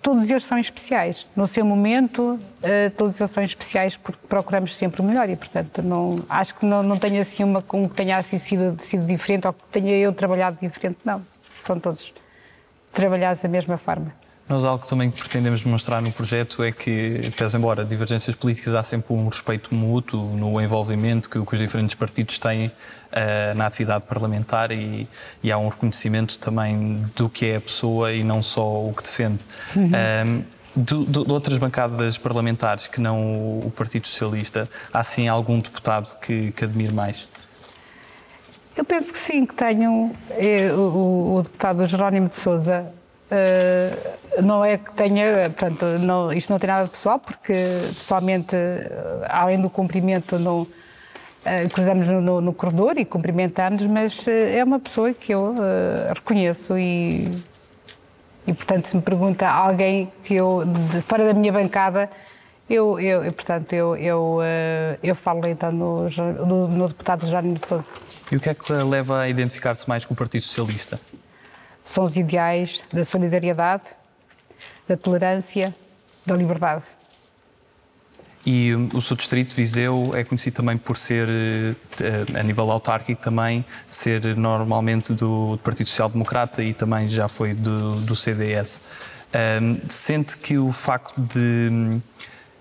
todos 0.00 0.30
eles 0.30 0.44
são 0.44 0.58
especiais. 0.58 1.26
No 1.34 1.46
seu 1.46 1.64
momento, 1.64 2.22
uh, 2.22 2.90
todos 2.96 3.18
eles 3.20 3.30
são 3.30 3.42
especiais 3.42 3.96
porque 3.96 4.26
procuramos 4.28 4.74
sempre 4.74 5.00
o 5.00 5.04
melhor 5.04 5.28
e, 5.28 5.36
portanto, 5.36 5.82
não, 5.82 6.24
acho 6.28 6.54
que 6.54 6.64
não, 6.64 6.82
não 6.82 6.96
tenho 6.96 7.20
assim 7.20 7.44
uma 7.44 7.62
que 7.62 7.88
tenha 7.94 8.16
assim 8.16 8.38
sido, 8.38 8.80
sido 8.82 9.06
diferente 9.06 9.46
ou 9.46 9.52
que 9.52 9.66
tenha 9.72 9.96
eu 9.96 10.12
trabalhado 10.12 10.58
diferente, 10.60 10.98
não. 11.04 11.24
São 11.56 11.78
todos 11.78 12.14
trabalhados 12.92 13.42
da 13.42 13.48
mesma 13.48 13.76
forma. 13.76 14.12
Nós 14.46 14.62
algo 14.64 14.86
também 14.86 15.10
que 15.10 15.18
pretendemos 15.18 15.62
demonstrar 15.62 16.02
no 16.02 16.12
projeto 16.12 16.62
é 16.62 16.70
que, 16.70 17.32
pese 17.34 17.56
embora 17.56 17.82
divergências 17.82 18.36
políticas, 18.36 18.74
há 18.74 18.82
sempre 18.82 19.14
um 19.14 19.26
respeito 19.26 19.74
mútuo 19.74 20.36
no 20.36 20.60
envolvimento 20.60 21.30
que, 21.30 21.42
que 21.42 21.54
os 21.54 21.58
diferentes 21.58 21.94
partidos 21.94 22.38
têm 22.38 22.66
uh, 22.66 23.56
na 23.56 23.66
atividade 23.66 24.04
parlamentar 24.04 24.70
e, 24.70 25.08
e, 25.42 25.50
há 25.50 25.56
um 25.56 25.68
reconhecimento 25.68 26.38
também 26.38 27.02
do 27.16 27.30
que 27.30 27.46
é 27.46 27.56
a 27.56 27.60
pessoa 27.60 28.12
e 28.12 28.22
não 28.22 28.42
só 28.42 28.84
o 28.84 28.92
que 28.94 29.02
defende. 29.02 29.44
Uhum. 29.74 29.90
Um, 29.90 30.54
de, 30.76 31.06
de, 31.06 31.32
outras 31.32 31.56
bancadas 31.56 32.18
parlamentares 32.18 32.88
que 32.88 33.00
não 33.00 33.22
o, 33.24 33.66
o 33.66 33.70
Partido 33.70 34.08
Socialista, 34.08 34.68
há 34.92 35.02
sim 35.02 35.26
algum 35.26 35.58
deputado 35.58 36.18
que, 36.18 36.52
que 36.52 36.64
admire 36.64 36.92
mais? 36.92 37.28
Eu 38.76 38.84
penso 38.84 39.12
que 39.12 39.18
sim, 39.18 39.46
que 39.46 39.54
tenho 39.54 40.14
eh, 40.30 40.72
o, 40.72 41.36
o 41.36 41.42
deputado 41.44 41.86
Jerónimo 41.86 42.28
de 42.28 42.34
Souza 42.34 42.92
Uh, 43.24 44.42
não 44.42 44.64
é 44.64 44.76
que 44.76 44.92
tenha, 44.92 45.50
portanto, 45.50 45.86
não, 45.98 46.32
isto 46.32 46.50
não 46.50 46.58
tem 46.58 46.68
nada 46.68 46.84
de 46.84 46.90
pessoal, 46.90 47.18
porque 47.18 47.52
pessoalmente, 47.88 48.54
uh, 48.54 49.24
além 49.28 49.60
do 49.60 49.70
cumprimento, 49.70 50.38
não, 50.38 50.62
uh, 50.62 50.68
cruzamos 51.72 52.06
no, 52.06 52.20
no, 52.20 52.40
no, 52.42 52.52
corredor 52.52 52.98
e 52.98 53.04
cumprimentamos, 53.04 53.86
mas 53.86 54.28
é 54.28 54.62
uma 54.62 54.78
pessoa 54.78 55.12
que 55.14 55.32
eu 55.32 55.54
reconheço 56.14 56.76
e, 56.78 57.42
e, 58.46 58.52
portanto, 58.52 58.86
se 58.86 58.96
me 58.96 59.02
pergunta 59.02 59.48
alguém 59.48 60.12
que 60.22 60.34
eu, 60.34 60.64
de, 60.66 61.00
fora 61.00 61.24
da 61.24 61.32
minha 61.32 61.52
bancada, 61.52 62.10
eu, 62.68 63.00
eu, 63.00 63.32
portanto, 63.32 63.72
eu, 63.72 63.96
eu, 63.96 64.38
eu 65.02 65.14
falo 65.14 65.46
então 65.46 65.72
no, 65.72 66.06
no, 66.46 66.68
no 66.68 66.88
deputado 66.88 67.26
Jerónimo 67.26 67.54
de 67.54 67.66
Sousa. 67.66 67.90
E 68.30 68.36
o 68.36 68.40
que 68.40 68.50
é 68.50 68.54
que 68.54 68.72
leva 68.72 69.20
a 69.20 69.28
identificar-se 69.28 69.88
mais 69.88 70.04
com 70.04 70.14
o 70.14 70.16
Partido 70.16 70.42
Socialista? 70.42 70.98
São 71.84 72.02
os 72.02 72.16
ideais 72.16 72.82
da 72.92 73.04
solidariedade, 73.04 73.84
da 74.88 74.96
tolerância, 74.96 75.74
da 76.24 76.34
liberdade. 76.34 76.84
E 78.46 78.74
o 78.74 79.00
seu 79.00 79.16
distrito, 79.16 79.54
Viseu, 79.54 80.12
é 80.14 80.22
conhecido 80.22 80.56
também 80.56 80.76
por 80.76 80.98
ser, 80.98 81.28
eh, 81.30 82.38
a 82.38 82.42
nível 82.42 82.70
autárquico 82.70 83.22
também, 83.22 83.64
ser 83.88 84.36
normalmente 84.36 85.14
do 85.14 85.58
Partido 85.62 85.88
Social 85.88 86.10
Democrata 86.10 86.62
e 86.62 86.74
também 86.74 87.08
já 87.08 87.26
foi 87.26 87.54
do, 87.54 88.00
do 88.00 88.14
CDS. 88.14 88.82
Um, 89.34 89.80
sente 89.88 90.36
que 90.36 90.58
o 90.58 90.70
facto 90.70 91.18
de 91.18 92.00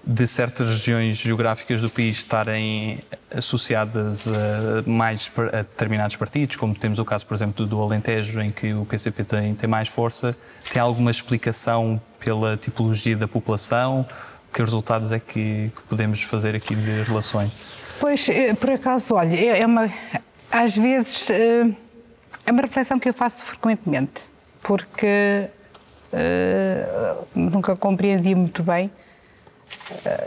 de 0.05 0.27
certas 0.27 0.69
regiões 0.69 1.17
geográficas 1.17 1.81
do 1.81 1.89
país 1.89 2.17
estarem 2.17 3.00
associadas 3.33 4.27
a 4.27 4.88
mais 4.89 5.31
a 5.53 5.57
determinados 5.57 6.15
partidos, 6.17 6.57
como 6.57 6.75
temos 6.75 7.00
o 7.00 7.05
caso, 7.05 7.25
por 7.25 7.33
exemplo, 7.33 7.65
do 7.65 7.81
Alentejo, 7.81 8.41
em 8.41 8.51
que 8.51 8.74
o 8.74 8.86
PCP 8.86 9.24
tem, 9.24 9.55
tem 9.55 9.69
mais 9.69 9.88
força, 9.88 10.36
tem 10.72 10.81
alguma 10.81 11.10
explicação 11.10 12.01
pela 12.19 12.57
tipologia 12.57 13.15
da 13.15 13.27
população? 13.27 14.05
Que 14.51 14.60
resultados 14.60 15.12
é 15.12 15.19
que, 15.19 15.72
que 15.75 15.81
podemos 15.89 16.22
fazer 16.22 16.55
aqui 16.55 16.75
de 16.75 17.01
relações? 17.03 17.51
Pois, 18.00 18.27
eh, 18.29 18.53
por 18.53 18.69
acaso, 18.69 19.15
olha, 19.15 19.36
é, 19.36 19.62
é 19.62 19.65
uma, 19.65 19.91
às 20.51 20.75
vezes 20.75 21.29
eh, 21.29 21.74
é 22.45 22.51
uma 22.51 22.62
reflexão 22.62 23.00
que 23.00 23.10
eu 23.10 23.13
faço 23.13 23.45
frequentemente, 23.45 24.22
porque 24.62 25.48
uh, 26.13 27.25
nunca 27.33 27.75
compreendi 27.75 28.36
muito 28.36 28.62
bem 28.62 28.86
eh, 28.86 29.12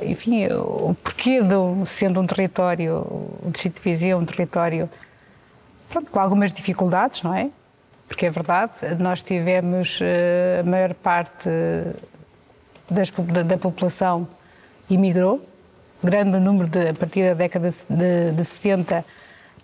enfim, 0.04 0.46
o 0.48 0.94
porquê 1.02 1.40
de, 1.42 1.86
sendo 1.86 2.20
um 2.20 2.26
território, 2.26 2.94
o 3.44 3.50
Distrito 3.50 3.76
de 3.76 3.82
Viseu, 3.82 4.18
um 4.18 4.24
território 4.24 4.88
pronto, 5.88 6.10
com 6.10 6.20
algumas 6.20 6.52
dificuldades, 6.52 7.22
não 7.22 7.34
é? 7.34 7.50
Porque 8.08 8.26
é 8.26 8.30
verdade, 8.30 8.72
nós 8.98 9.22
tivemos 9.22 9.98
eh, 10.00 10.60
a 10.60 10.68
maior 10.68 10.94
parte 10.94 11.48
das, 12.88 13.10
da, 13.10 13.42
da, 13.42 13.58
população 13.58 14.28
imigrou, 14.88 15.44
grande 16.02 16.38
número 16.38 16.68
de, 16.68 16.90
a 16.90 16.94
partir 16.94 17.24
da 17.24 17.34
década 17.34 17.68
de, 17.68 18.32
de 18.32 18.44
60 18.44 19.04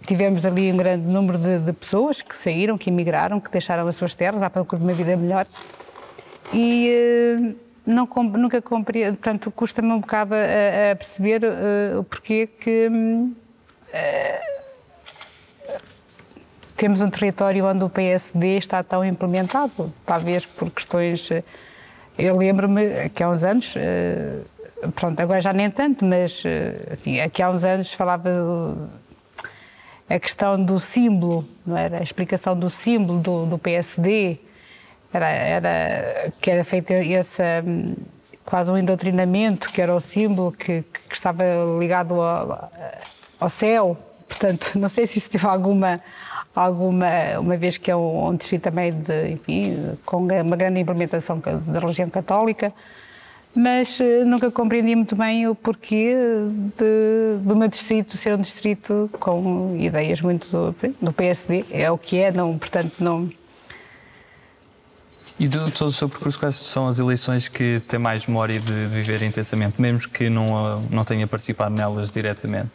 tivemos 0.06 0.44
ali 0.44 0.72
um 0.72 0.76
grande 0.76 1.06
número 1.06 1.38
de, 1.38 1.60
de, 1.60 1.72
pessoas 1.72 2.20
que 2.20 2.34
saíram, 2.34 2.76
que 2.76 2.90
emigraram, 2.90 3.40
que 3.40 3.50
deixaram 3.50 3.86
as 3.86 3.94
suas 3.96 4.14
terras 4.14 4.42
à 4.42 4.50
procura 4.50 4.80
de 4.80 4.84
uma 4.84 4.92
vida 4.92 5.16
melhor. 5.16 5.46
E 6.52 6.88
eh, 6.88 7.54
não, 7.84 8.06
nunca 8.06 8.62
compreendo, 8.62 9.16
portanto, 9.16 9.50
custa-me 9.50 9.92
um 9.92 10.00
bocado 10.00 10.34
a, 10.34 10.92
a 10.92 10.96
perceber 10.96 11.42
uh, 11.44 12.00
o 12.00 12.04
porquê 12.04 12.46
que 12.46 12.86
uh, 12.88 13.32
temos 16.76 17.00
um 17.00 17.10
território 17.10 17.66
onde 17.66 17.84
o 17.84 17.90
PSD 17.90 18.58
está 18.58 18.82
tão 18.82 19.04
implementado, 19.04 19.92
talvez 20.06 20.46
por 20.46 20.70
questões. 20.70 21.30
Eh, 21.30 21.44
eu 22.18 22.36
lembro-me 22.36 23.08
que 23.10 23.22
há 23.22 23.28
uns 23.28 23.44
anos, 23.44 23.74
eh, 23.76 24.40
pronto, 24.96 25.20
agora 25.20 25.40
já 25.40 25.52
nem 25.52 25.70
tanto, 25.70 26.04
mas 26.04 26.42
enfim, 26.92 27.20
aqui 27.20 27.40
há 27.40 27.50
uns 27.50 27.62
anos 27.62 27.92
falava 27.92 28.90
a 30.10 30.18
questão 30.18 30.60
do 30.60 30.80
símbolo, 30.80 31.46
não 31.64 31.76
era? 31.76 31.98
A 31.98 32.02
explicação 32.02 32.58
do 32.58 32.68
símbolo 32.68 33.20
do, 33.20 33.46
do 33.46 33.58
PSD, 33.58 34.38
era, 35.12 35.28
era, 35.28 36.32
que 36.40 36.50
era 36.50 36.64
feito 36.64 36.92
esse 36.92 37.42
quase 38.44 38.70
um 38.70 38.76
endoctrinamento, 38.76 39.72
que 39.72 39.80
era 39.80 39.94
o 39.94 40.00
símbolo 40.00 40.52
que, 40.52 40.82
que 41.08 41.14
estava 41.14 41.44
ligado 41.78 42.20
ao, 42.20 42.70
ao 43.38 43.48
céu. 43.48 43.96
Portanto, 44.28 44.72
não 44.78 44.88
sei 44.88 45.06
se 45.06 45.18
isso 45.18 45.30
teve 45.30 45.46
alguma 45.46 46.00
alguma, 46.54 47.06
uma 47.38 47.56
vez 47.56 47.78
que 47.78 47.90
é 47.90 47.96
um, 47.96 48.28
um 48.28 48.36
distrito 48.36 48.64
também 48.64 48.92
de, 48.92 49.32
enfim, 49.32 49.96
com 50.04 50.18
uma 50.18 50.56
grande 50.56 50.80
implementação 50.80 51.40
da 51.66 51.80
religião 51.80 52.10
católica, 52.10 52.72
mas 53.54 54.00
uh, 54.00 54.24
nunca 54.26 54.50
compreendi 54.50 54.94
muito 54.94 55.16
bem 55.16 55.48
o 55.48 55.54
porquê 55.54 56.14
de, 56.76 57.42
do 57.42 57.56
meu 57.56 57.68
distrito 57.68 58.16
ser 58.16 58.34
um 58.34 58.40
distrito 58.40 59.10
com 59.18 59.76
ideias 59.78 60.20
muito 60.20 60.46
do, 60.50 60.74
do 61.00 61.12
PSD, 61.12 61.64
é 61.70 61.90
o 61.90 61.98
que 61.98 62.18
é, 62.18 62.32
não, 62.32 62.56
portanto 62.58 62.94
não 63.00 63.30
e 65.38 65.48
de 65.48 65.58
todo 65.72 65.88
o 65.88 65.92
seu 65.92 66.08
percurso, 66.08 66.38
quais 66.38 66.56
são 66.56 66.86
as 66.86 66.98
eleições 66.98 67.48
que 67.48 67.80
tem 67.88 67.98
mais 67.98 68.26
memória 68.26 68.60
de, 68.60 68.88
de 68.88 68.94
viver 68.94 69.22
intensamente, 69.22 69.80
mesmo 69.80 70.10
que 70.10 70.28
não, 70.28 70.80
não 70.90 71.04
tenha 71.04 71.26
participado 71.26 71.74
nelas 71.74 72.10
diretamente? 72.10 72.70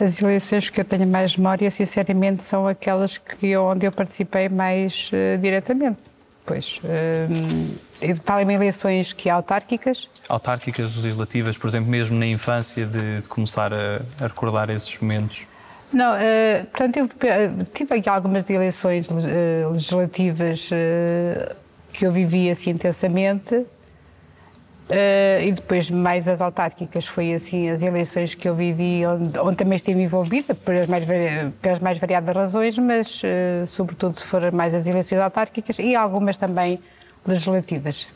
As 0.00 0.20
eleições 0.22 0.70
que 0.70 0.80
eu 0.80 0.84
tenho 0.84 1.06
mais 1.06 1.36
memória, 1.36 1.70
sinceramente, 1.70 2.42
são 2.42 2.66
aquelas 2.66 3.18
que, 3.18 3.54
onde 3.56 3.86
eu 3.86 3.92
participei 3.92 4.48
mais 4.48 5.10
uh, 5.12 5.38
diretamente. 5.38 5.98
Pois, 6.46 6.80
uh, 6.84 8.16
falam 8.24 8.50
eleições 8.50 9.12
que 9.12 9.28
autárquicas? 9.28 10.08
Autárquicas, 10.28 10.96
legislativas, 10.96 11.58
por 11.58 11.68
exemplo, 11.68 11.90
mesmo 11.90 12.18
na 12.18 12.26
infância, 12.26 12.86
de, 12.86 13.20
de 13.20 13.28
começar 13.28 13.74
a, 13.74 14.00
a 14.18 14.26
recordar 14.26 14.70
esses 14.70 14.98
momentos? 14.98 15.46
Não, 15.92 16.14
uh, 16.14 16.66
portanto, 16.66 16.96
eu 16.98 17.08
eh, 17.28 17.50
tive 17.74 17.96
aqui 17.96 18.08
algumas 18.08 18.48
eleições 18.48 19.08
uh, 19.08 19.70
legislativas 19.70 20.70
uh, 20.70 21.56
que 21.92 22.06
eu 22.06 22.12
vivi 22.12 22.48
assim 22.48 22.70
intensamente 22.70 23.66
e 25.42 25.52
depois 25.52 25.88
mais 25.88 26.26
as 26.26 26.42
autárquicas 26.42 27.06
foi 27.06 27.32
assim 27.32 27.70
as 27.70 27.80
eleições 27.80 28.34
que 28.34 28.48
eu 28.48 28.56
vivi 28.56 29.06
onde, 29.06 29.38
onde 29.38 29.56
também 29.56 29.76
estive 29.76 30.02
envolvida 30.02 30.52
pelas 30.52 30.88
mais, 30.88 31.04
pelas 31.62 31.78
mais 31.78 31.96
variadas 31.96 32.34
razões, 32.34 32.76
mas 32.76 33.22
sobretudo 33.68 34.18
se 34.18 34.26
forem 34.26 34.50
mais 34.50 34.74
as 34.74 34.88
eleições 34.88 35.20
autárquicas 35.20 35.78
e 35.78 35.94
algumas 35.94 36.36
também 36.36 36.80
legislativas. 37.24 38.08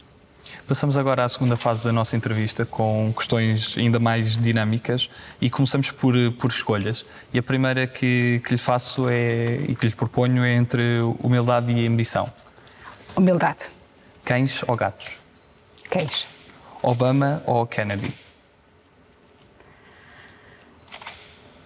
Passamos 0.67 0.97
agora 0.97 1.25
à 1.25 1.29
segunda 1.29 1.57
fase 1.57 1.85
da 1.85 1.93
nossa 1.93 2.17
entrevista 2.17 2.65
com 2.65 3.13
questões 3.17 3.77
ainda 3.77 3.99
mais 3.99 4.37
dinâmicas 4.37 5.11
e 5.41 5.51
começamos 5.51 5.91
por, 5.91 6.15
por 6.39 6.51
escolhas. 6.51 7.05
E 7.33 7.39
a 7.39 7.43
primeira 7.43 7.87
que, 7.87 8.41
que 8.45 8.53
lhe 8.53 8.59
faço 8.59 9.09
é, 9.09 9.61
e 9.69 9.75
que 9.75 9.87
lhe 9.87 9.95
proponho 9.95 10.45
é 10.45 10.55
entre 10.55 11.01
humildade 11.23 11.73
e 11.73 11.87
ambição. 11.87 12.29
Humildade. 13.17 13.67
Cães 14.25 14.63
ou 14.67 14.75
gatos? 14.75 15.19
Cães. 15.91 16.27
Obama 16.83 17.43
ou 17.47 17.67
Kennedy? 17.67 18.13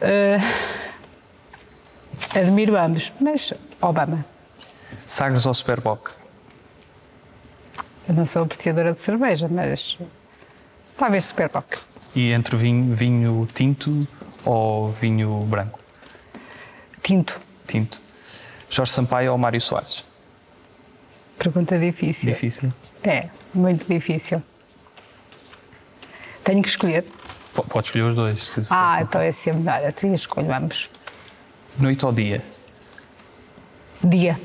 Uh, 0.00 0.40
admiro 2.36 2.76
ambos, 2.76 3.12
mas 3.20 3.52
Obama. 3.80 4.24
Sagres 5.06 5.46
ou 5.46 5.54
Superboc? 5.54 6.10
Eu 8.08 8.14
não 8.14 8.24
sou 8.24 8.42
apreciadora 8.42 8.92
de 8.94 9.00
cerveja, 9.00 9.48
mas 9.48 9.98
talvez 10.96 11.26
Superboc. 11.26 11.78
E 12.14 12.32
entre 12.32 12.56
vinho, 12.56 12.94
vinho 12.94 13.48
tinto 13.52 14.08
ou 14.44 14.90
vinho 14.90 15.40
branco? 15.44 15.78
Tinto. 17.02 17.38
Tinto. 17.66 18.00
Jorge 18.70 18.92
Sampaio 18.92 19.32
ou 19.32 19.38
Mário 19.38 19.60
Soares? 19.60 20.04
Pergunta 21.38 21.78
difícil. 21.78 22.32
Difícil? 22.32 22.72
É, 23.02 23.28
muito 23.54 23.86
difícil. 23.86 24.42
Tenho 26.42 26.62
que 26.62 26.68
escolher. 26.68 27.02
P 27.54 27.62
pode 27.68 27.86
escolher 27.86 28.04
os 28.04 28.14
dois. 28.14 28.58
ah, 28.70 29.02
então 29.02 29.20
é 29.20 29.30
sempre 29.30 29.60
melhor. 29.60 29.92
Eu 30.02 30.14
escolho 30.14 30.52
ambos. 30.52 30.88
Noite 31.78 32.06
ou 32.06 32.12
dia? 32.12 32.42
Dia. 34.02 34.40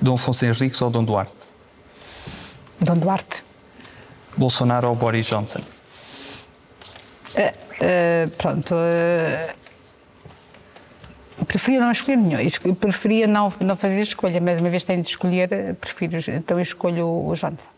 Dom 0.00 0.14
Afonso 0.14 0.44
Henriques 0.44 0.80
ou 0.82 0.90
Dom 0.90 1.02
Duarte? 1.02 1.55
Dom 2.80 2.98
Duarte. 2.98 3.42
Bolsonaro 4.36 4.88
ou 4.88 4.96
Boris 4.96 5.26
Johnson? 5.26 5.60
Uh, 7.34 7.40
uh, 7.40 8.30
pronto. 8.36 8.74
Uh, 8.74 9.54
preferia 11.46 11.80
não 11.80 11.90
escolher 11.90 12.16
nenhum. 12.16 12.74
Preferia 12.74 13.26
não, 13.26 13.52
não 13.60 13.76
fazer 13.76 14.02
escolha, 14.02 14.40
mas 14.40 14.60
uma 14.60 14.70
vez 14.70 14.84
tenho 14.84 15.02
de 15.02 15.08
escolher, 15.08 15.74
prefiro, 15.80 16.18
então 16.28 16.60
escolho 16.60 17.06
o 17.06 17.32
Johnson. 17.34 17.68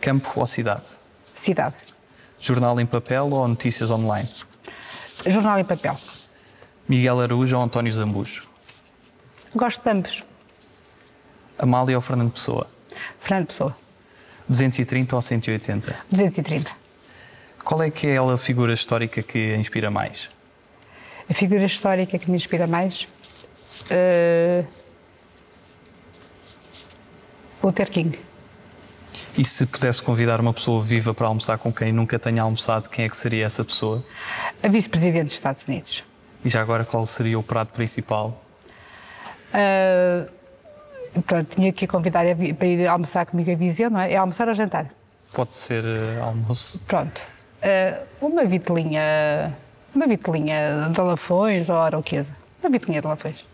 Campo 0.00 0.32
ou 0.36 0.46
cidade? 0.46 0.96
Cidade. 1.34 1.76
Jornal 2.38 2.78
em 2.80 2.86
papel 2.86 3.30
ou 3.30 3.48
notícias 3.48 3.90
online? 3.90 4.28
Jornal 5.26 5.58
em 5.58 5.64
papel. 5.64 5.96
Miguel 6.86 7.20
Araújo 7.20 7.56
ou 7.56 7.62
António 7.62 7.92
Zambujo? 7.92 8.46
Gosto 9.54 9.82
de 9.82 9.90
ambos. 9.90 10.24
Amália 11.58 11.96
ou 11.96 12.02
Fernando 12.02 12.32
Pessoa? 12.32 12.66
Fernando 13.18 13.46
Pessoa. 13.46 13.83
230 14.48 15.16
ou 15.16 15.22
180? 15.22 15.96
230. 16.10 16.70
Qual 17.64 17.82
é 17.82 17.90
que 17.90 18.06
é 18.06 18.18
a 18.18 18.36
figura 18.36 18.72
histórica 18.72 19.22
que 19.22 19.54
a 19.54 19.56
inspira 19.56 19.90
mais? 19.90 20.30
A 21.28 21.32
figura 21.32 21.64
histórica 21.64 22.18
que 22.18 22.30
me 22.30 22.36
inspira 22.36 22.66
mais? 22.66 23.08
Uh... 23.84 24.66
Luther 27.62 27.90
King. 27.90 28.18
E 29.36 29.44
se 29.44 29.64
pudesse 29.66 30.02
convidar 30.02 30.40
uma 30.40 30.52
pessoa 30.52 30.80
viva 30.82 31.14
para 31.14 31.26
almoçar 31.26 31.56
com 31.58 31.72
quem 31.72 31.92
nunca 31.92 32.18
tenha 32.18 32.42
almoçado, 32.42 32.88
quem 32.88 33.06
é 33.06 33.08
que 33.08 33.16
seria 33.16 33.46
essa 33.46 33.64
pessoa? 33.64 34.04
A 34.62 34.68
vice-presidente 34.68 35.24
dos 35.24 35.32
Estados 35.32 35.66
Unidos. 35.66 36.04
E 36.44 36.48
já 36.48 36.60
agora, 36.60 36.84
qual 36.84 37.06
seria 37.06 37.38
o 37.38 37.42
prato 37.42 37.72
principal? 37.72 38.44
Uh, 39.54 40.30
pronto, 41.22 41.54
tinha 41.54 41.72
que 41.72 41.86
convidar 41.86 42.24
para 42.58 42.66
ir 42.66 42.86
almoçar 42.86 43.26
comigo 43.26 43.50
a 43.50 43.54
Viseu, 43.54 43.90
não 43.90 44.00
é? 44.00 44.12
É 44.12 44.16
almoçar 44.16 44.48
ou 44.48 44.54
jantar? 44.54 44.86
Pode 45.32 45.54
ser 45.54 45.84
uh, 45.84 46.24
almoço. 46.24 46.80
Pronto. 46.86 47.20
Uh, 47.62 48.26
uma 48.26 48.44
vitelinha, 48.44 49.52
uma 49.94 50.06
vitelinha 50.06 50.90
de 50.92 51.00
Lafões 51.00 51.68
ou 51.68 51.76
Aroquesa. 51.76 52.36
Uma 52.62 52.70
vitelinha 52.70 53.00
de 53.00 53.08
Lafões. 53.08 53.44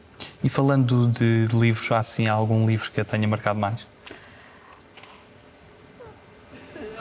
E 0.43 0.49
falando 0.49 1.09
de, 1.09 1.47
de 1.47 1.57
livros, 1.57 1.91
há 1.93 1.99
assim 1.99 2.27
algum 2.27 2.67
livro 2.67 2.91
que 2.91 3.01
a 3.01 3.05
tenha 3.05 3.27
marcado 3.27 3.59
mais? 3.59 3.87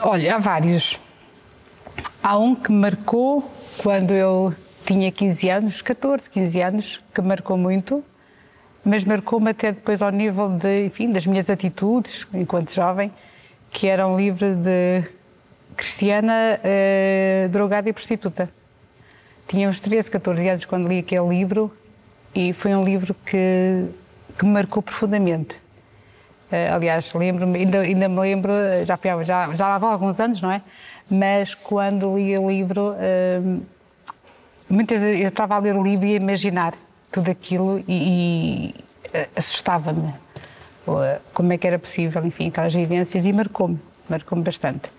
Olha, 0.02 0.36
há 0.36 0.38
vários. 0.38 0.98
Há 2.22 2.38
um 2.38 2.54
que 2.54 2.72
marcou 2.72 3.50
quando 3.78 4.12
eu 4.12 4.54
tinha 4.86 5.12
15 5.12 5.50
anos, 5.50 5.82
14, 5.82 6.30
15 6.30 6.62
anos, 6.62 7.00
que 7.14 7.20
marcou 7.20 7.56
muito, 7.56 8.02
mas 8.84 9.04
marcou-me 9.04 9.50
até 9.50 9.72
depois 9.72 10.00
ao 10.00 10.10
nível 10.10 10.48
de, 10.50 10.86
enfim, 10.86 11.12
das 11.12 11.26
minhas 11.26 11.50
atitudes 11.50 12.26
enquanto 12.32 12.72
jovem, 12.72 13.12
que 13.70 13.86
era 13.86 14.06
um 14.06 14.16
livro 14.16 14.54
de 14.56 15.04
cristiana 15.76 16.60
eh, 16.62 17.48
drogada 17.50 17.88
e 17.88 17.92
prostituta. 17.92 18.50
Tinha 19.48 19.68
uns 19.68 19.80
13, 19.80 20.10
14 20.10 20.48
anos 20.48 20.64
quando 20.64 20.88
li 20.88 20.98
aquele 20.98 21.28
livro 21.28 21.72
e 22.34 22.52
foi 22.52 22.74
um 22.74 22.84
livro 22.84 23.14
que, 23.26 23.86
que 24.38 24.44
me 24.44 24.52
marcou 24.52 24.82
profundamente. 24.82 25.56
Uh, 26.50 26.74
aliás, 26.74 27.12
lembro-me, 27.12 27.60
ainda, 27.60 27.80
ainda, 27.80 28.08
me 28.08 28.20
lembro, 28.20 28.52
já, 28.84 28.98
já, 29.22 29.54
já 29.54 29.68
lá 29.68 29.78
vão 29.78 29.90
alguns 29.90 30.18
anos, 30.18 30.42
não 30.42 30.50
é? 30.50 30.60
Mas 31.08 31.54
quando 31.54 32.16
li 32.16 32.36
o 32.36 32.48
livro, 32.48 32.92
uh, 32.92 33.62
muitas 34.68 35.00
vezes 35.00 35.20
eu 35.20 35.28
estava 35.28 35.54
a 35.54 35.58
ler 35.58 35.76
o 35.76 35.82
livro 35.82 36.06
e 36.06 36.14
a 36.14 36.16
imaginar 36.16 36.74
tudo 37.10 37.30
aquilo 37.30 37.82
e, 37.88 38.74
e 39.12 39.26
assustava-me 39.36 40.12
como 41.32 41.52
é 41.52 41.58
que 41.58 41.66
era 41.66 41.78
possível, 41.78 42.24
enfim, 42.24 42.48
aquelas 42.48 42.74
vivências 42.74 43.24
e 43.24 43.32
marcou-me, 43.32 43.78
marcou-me 44.08 44.42
bastante. 44.42 44.90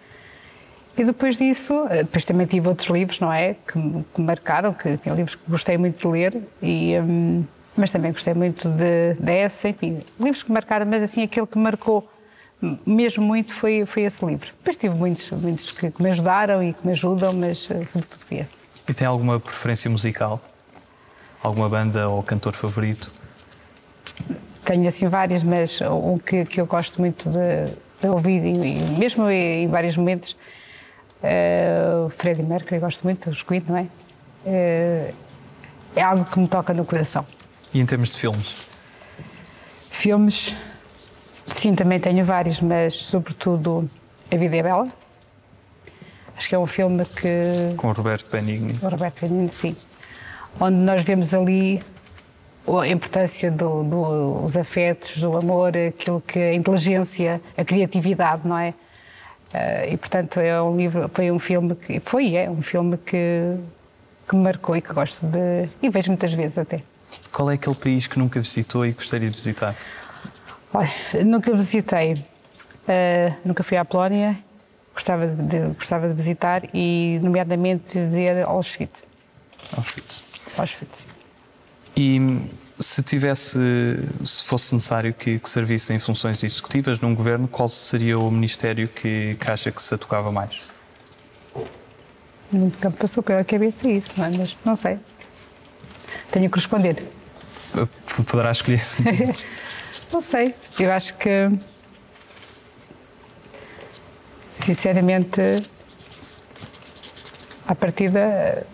E 0.97 1.03
depois 1.03 1.37
disso, 1.37 1.85
eh, 1.89 2.03
depois 2.03 2.25
também 2.25 2.45
tive 2.45 2.67
outros 2.67 2.89
livros, 2.89 3.19
não 3.19 3.31
é, 3.31 3.53
que, 3.53 3.79
que 4.13 4.21
marcaram, 4.21 4.73
que 4.73 4.97
tinha 4.97 5.15
livros 5.15 5.35
que 5.35 5.49
gostei 5.49 5.77
muito 5.77 5.99
de 5.99 6.07
ler, 6.07 6.41
e, 6.61 6.99
um, 6.99 7.45
mas 7.75 7.91
também 7.91 8.11
gostei 8.11 8.33
muito 8.33 8.67
de, 8.69 9.13
dessa, 9.19 9.69
enfim, 9.69 10.03
livros 10.19 10.43
que 10.43 10.51
marcaram, 10.51 10.85
mas 10.85 11.01
assim, 11.01 11.23
aquele 11.23 11.47
que 11.47 11.57
marcou 11.57 12.09
mesmo 12.85 13.25
muito 13.25 13.53
foi, 13.53 13.85
foi 13.85 14.03
esse 14.03 14.23
livro. 14.23 14.51
Depois 14.57 14.77
tive 14.77 14.93
muitos, 14.93 15.31
muitos 15.31 15.71
que, 15.71 15.89
que 15.89 16.03
me 16.03 16.09
ajudaram 16.09 16.61
e 16.61 16.73
que 16.73 16.85
me 16.85 16.91
ajudam, 16.91 17.33
mas 17.33 17.69
eh, 17.71 17.85
sobretudo 17.85 18.19
foi 18.19 18.37
esse. 18.39 18.55
E 18.87 18.93
tem 18.93 19.07
alguma 19.07 19.39
preferência 19.39 19.89
musical? 19.89 20.41
Alguma 21.43 21.69
banda 21.69 22.07
ou 22.07 22.21
cantor 22.23 22.53
favorito? 22.53 23.11
Tenho 24.63 24.87
assim 24.87 25.07
várias, 25.07 25.43
mas 25.43 25.81
o 25.81 26.19
que, 26.19 26.45
que 26.45 26.61
eu 26.61 26.65
gosto 26.65 26.99
muito 27.01 27.29
de, 27.29 27.73
de 27.99 28.07
ouvir, 28.07 28.43
e, 28.45 28.79
mesmo 28.97 29.29
em 29.29 29.67
vários 29.67 29.97
momentos, 29.97 30.37
uh, 31.23 32.05
o 32.05 32.09
Freddie 32.09 32.43
Mercury, 32.43 32.79
gosto 32.79 33.03
muito, 33.03 33.29
os 33.29 33.43
Queen, 33.43 33.63
não 33.67 33.77
é? 33.77 33.87
Uh, 34.45 35.13
é 35.95 36.03
algo 36.03 36.25
que 36.25 36.39
me 36.39 36.47
toca 36.47 36.73
no 36.73 36.85
coração. 36.85 37.25
E 37.73 37.79
em 37.79 37.85
termos 37.85 38.13
de 38.13 38.19
filmes? 38.19 38.55
Filmes, 39.89 40.55
sim, 41.47 41.75
também 41.75 41.99
tenho 41.99 42.23
vários, 42.23 42.61
mas 42.61 42.93
sobretudo 42.93 43.89
A 44.31 44.35
Vida 44.35 44.57
é 44.57 44.63
Bela. 44.63 44.87
Acho 46.37 46.49
que 46.49 46.55
é 46.55 46.59
um 46.59 46.65
filme 46.65 47.05
que. 47.05 47.75
Com 47.77 47.89
o 47.89 47.91
Roberto 47.91 48.31
Benigni. 48.31 48.75
O 48.81 48.89
Roberto 48.89 49.21
Benigni, 49.21 49.49
sim. 49.49 49.75
Onde 50.59 50.77
nós 50.77 51.01
vemos 51.01 51.33
ali 51.33 51.81
a 52.67 52.87
importância 52.87 53.49
dos 53.49 53.85
do, 53.85 54.47
do, 54.47 54.59
afetos, 54.59 55.17
do 55.19 55.35
amor, 55.35 55.75
aquilo 55.75 56.21
que 56.21 56.39
a 56.39 56.53
inteligência, 56.53 57.41
a 57.57 57.63
criatividade, 57.63 58.47
não 58.47 58.57
é? 58.57 58.73
Uh, 59.53 59.93
e 59.93 59.97
portanto 59.97 60.39
é 60.39 60.61
um 60.61 60.77
livro, 60.77 61.09
foi 61.13 61.29
um 61.29 61.37
filme 61.37 61.75
que 61.75 61.99
foi 61.99 62.35
é 62.35 62.49
um 62.49 62.61
filme 62.61 62.97
que 62.97 63.57
que 64.25 64.33
me 64.33 64.43
marcou 64.43 64.77
e 64.77 64.81
que 64.81 64.93
gosto 64.93 65.25
de 65.25 65.67
e 65.81 65.89
vejo 65.89 66.09
muitas 66.09 66.33
vezes 66.33 66.57
até. 66.57 66.81
Qual 67.33 67.51
é 67.51 67.55
aquele 67.55 67.75
país 67.75 68.07
que 68.07 68.17
nunca 68.17 68.39
visitou 68.39 68.85
e 68.85 68.93
gostaria 68.93 69.29
de 69.29 69.35
visitar? 69.35 69.75
Olha, 70.73 70.89
nunca 71.25 71.53
visitei, 71.53 72.13
uh, 72.13 73.35
nunca 73.43 73.61
fui 73.61 73.75
à 73.75 73.83
Polónia, 73.83 74.39
gostava 74.93 75.27
de, 75.27 75.59
gostava 75.73 76.07
de 76.07 76.13
visitar 76.13 76.63
e 76.73 77.19
nomeadamente 77.21 77.99
ver 78.05 78.43
Auschwitz. 78.43 79.03
Auschwitz. 79.75 80.30
Auschwitz. 80.57 81.05
E 81.95 82.41
se 82.79 83.03
tivesse, 83.03 83.59
se 84.25 84.43
fosse 84.43 84.73
necessário 84.73 85.13
que, 85.13 85.39
que 85.39 85.49
servisse 85.49 85.93
em 85.93 85.99
funções 85.99 86.43
executivas 86.43 86.99
num 86.99 87.13
governo, 87.13 87.47
qual 87.47 87.69
seria 87.69 88.17
o 88.17 88.31
ministério 88.31 88.87
que, 88.87 89.35
que 89.39 89.51
acha 89.51 89.71
que 89.71 89.81
se 89.81 89.93
atocava 89.93 90.31
mais? 90.31 90.61
Nunca 92.51 92.89
me 92.89 92.95
passou 92.95 93.23
pela 93.23 93.43
cabeça 93.43 93.89
isso, 93.89 94.13
não 94.17 94.25
é? 94.25 94.31
Mas 94.37 94.57
não 94.65 94.75
sei. 94.75 94.99
Tenho 96.31 96.49
que 96.49 96.57
responder. 96.57 97.07
Poderá 98.29 98.51
escolher. 98.51 98.81
não 100.11 100.21
sei. 100.21 100.53
Eu 100.79 100.91
acho 100.91 101.13
que. 101.15 101.49
Sinceramente, 104.53 105.41
à 107.67 107.73
partida 107.73 108.65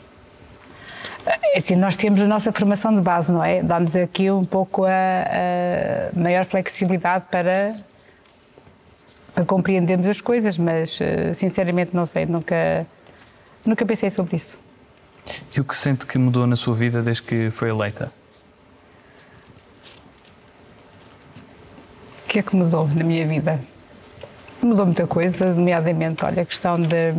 assim, 1.56 1.76
nós 1.76 1.96
temos 1.96 2.22
a 2.22 2.28
nossa 2.28 2.52
formação 2.52 2.96
de 2.96 3.02
base, 3.02 3.32
não 3.32 3.44
é? 3.44 3.62
Damos 3.62 3.96
aqui 3.96 4.30
um 4.32 4.46
pouco 4.46 4.86
a, 4.86 4.90
a 4.90 6.20
maior 6.20 6.46
flexibilidade 6.46 7.26
para, 7.30 7.76
para, 9.34 9.46
compreendermos 9.46 10.08
as 10.08 10.22
coisas, 10.22 10.58
mas 10.58 11.00
eh, 11.02 11.34
sinceramente 11.34 11.96
não 11.96 12.06
sei, 12.06 12.26
nunca, 12.26 12.86
nunca 13.66 13.86
pensei 13.86 14.10
sobre 14.10 14.38
isso. 14.38 14.58
E 15.56 15.60
o 15.60 15.64
que 15.64 15.76
sente 15.76 16.06
que 16.06 16.18
mudou 16.18 16.48
na 16.48 16.56
sua 16.56 16.76
vida 16.76 17.02
desde 17.02 17.24
que 17.24 17.52
foi 17.52 17.70
eleita? 17.70 18.12
O 22.26 22.30
que 22.30 22.40
é 22.40 22.42
que 22.42 22.56
mudou 22.56 22.88
na 22.88 23.04
minha 23.04 23.28
vida? 23.28 23.60
Mudou 24.62 24.86
muita 24.86 25.06
coisa, 25.06 25.54
nomeadamente, 25.54 26.24
olha, 26.26 26.44
a 26.44 26.46
questão 26.46 26.80
de 26.82 27.14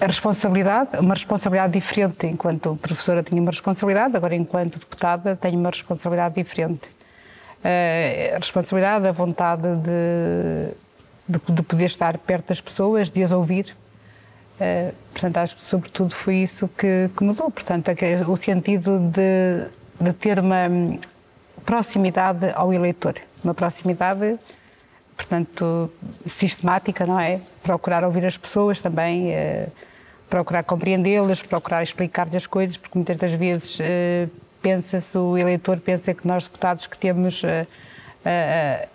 a 0.00 0.06
responsabilidade, 0.06 0.96
uma 0.98 1.14
responsabilidade 1.14 1.72
diferente. 1.72 2.26
Enquanto 2.26 2.76
professora 2.76 3.22
tinha 3.22 3.40
uma 3.40 3.50
responsabilidade, 3.50 4.16
agora 4.16 4.34
enquanto 4.34 4.78
deputada 4.78 5.36
tenho 5.36 5.58
uma 5.58 5.70
responsabilidade 5.70 6.34
diferente. 6.34 6.90
A 7.64 8.38
responsabilidade, 8.38 9.06
a 9.06 9.12
vontade 9.12 9.68
de, 9.76 10.74
de, 11.28 11.52
de 11.52 11.62
poder 11.62 11.84
estar 11.84 12.18
perto 12.18 12.48
das 12.48 12.60
pessoas, 12.60 13.10
de 13.10 13.22
as 13.22 13.32
ouvir. 13.32 13.76
Portanto, 15.12 15.36
acho 15.38 15.56
que 15.56 15.62
sobretudo 15.62 16.14
foi 16.14 16.36
isso 16.36 16.68
que, 16.68 17.10
que 17.16 17.24
mudou. 17.24 17.50
Portanto, 17.50 17.88
é 17.88 17.94
o 18.26 18.36
sentido 18.36 18.98
de, 18.98 19.66
de 20.00 20.12
ter 20.12 20.38
uma 20.38 20.68
proximidade 21.64 22.50
ao 22.54 22.72
eleitor, 22.72 23.14
uma 23.44 23.54
proximidade 23.54 24.38
portanto, 25.22 25.90
sistemática, 26.26 27.06
não 27.06 27.18
é? 27.18 27.40
Procurar 27.62 28.04
ouvir 28.04 28.26
as 28.26 28.36
pessoas 28.36 28.80
também, 28.80 29.32
eh, 29.32 29.68
procurar 30.28 30.64
compreendê-las, 30.64 31.42
procurar 31.42 31.82
explicar-lhe 31.82 32.36
as 32.36 32.46
coisas, 32.46 32.76
porque 32.76 32.98
muitas 32.98 33.16
das 33.16 33.32
vezes 33.34 33.78
eh, 33.80 34.28
pensa-se, 34.60 35.16
o 35.16 35.38
eleitor 35.38 35.78
pensa 35.78 36.12
que 36.12 36.26
nós 36.26 36.44
deputados 36.44 36.86
que 36.88 36.98
temos 36.98 37.42
eh, 37.44 38.88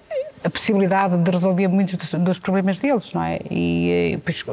a 0.44 0.50
possibilidade 0.50 1.18
de 1.18 1.32
resolver 1.32 1.68
muitos 1.68 1.96
dos 2.14 2.40
problemas 2.40 2.80
deles, 2.80 3.14
não 3.14 3.24
é? 3.24 3.40
E 3.50 4.20
pois, 4.24 4.44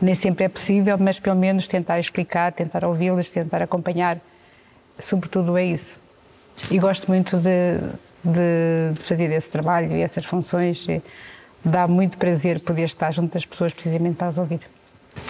nem 0.00 0.14
sempre 0.14 0.44
é 0.44 0.48
possível, 0.48 0.96
mas 0.98 1.20
pelo 1.20 1.36
menos 1.36 1.66
tentar 1.66 1.98
explicar, 2.00 2.52
tentar 2.52 2.84
ouvi-las, 2.84 3.30
tentar 3.30 3.62
acompanhar, 3.62 4.18
sobretudo 4.98 5.56
é 5.56 5.64
isso. 5.64 5.96
E 6.70 6.78
gosto 6.78 7.08
muito 7.08 7.36
de, 7.36 7.78
de, 8.24 8.98
de 8.98 9.04
fazer 9.04 9.30
esse 9.30 9.48
trabalho 9.50 9.96
e 9.96 10.00
essas 10.00 10.24
funções. 10.24 10.86
Dá 11.64 11.86
muito 11.88 12.18
prazer 12.18 12.60
poder 12.60 12.84
estar 12.84 13.10
junto 13.12 13.32
das 13.32 13.46
pessoas 13.46 13.72
precisamente 13.72 14.16
para 14.16 14.28
as 14.28 14.38
ouvir. 14.38 14.60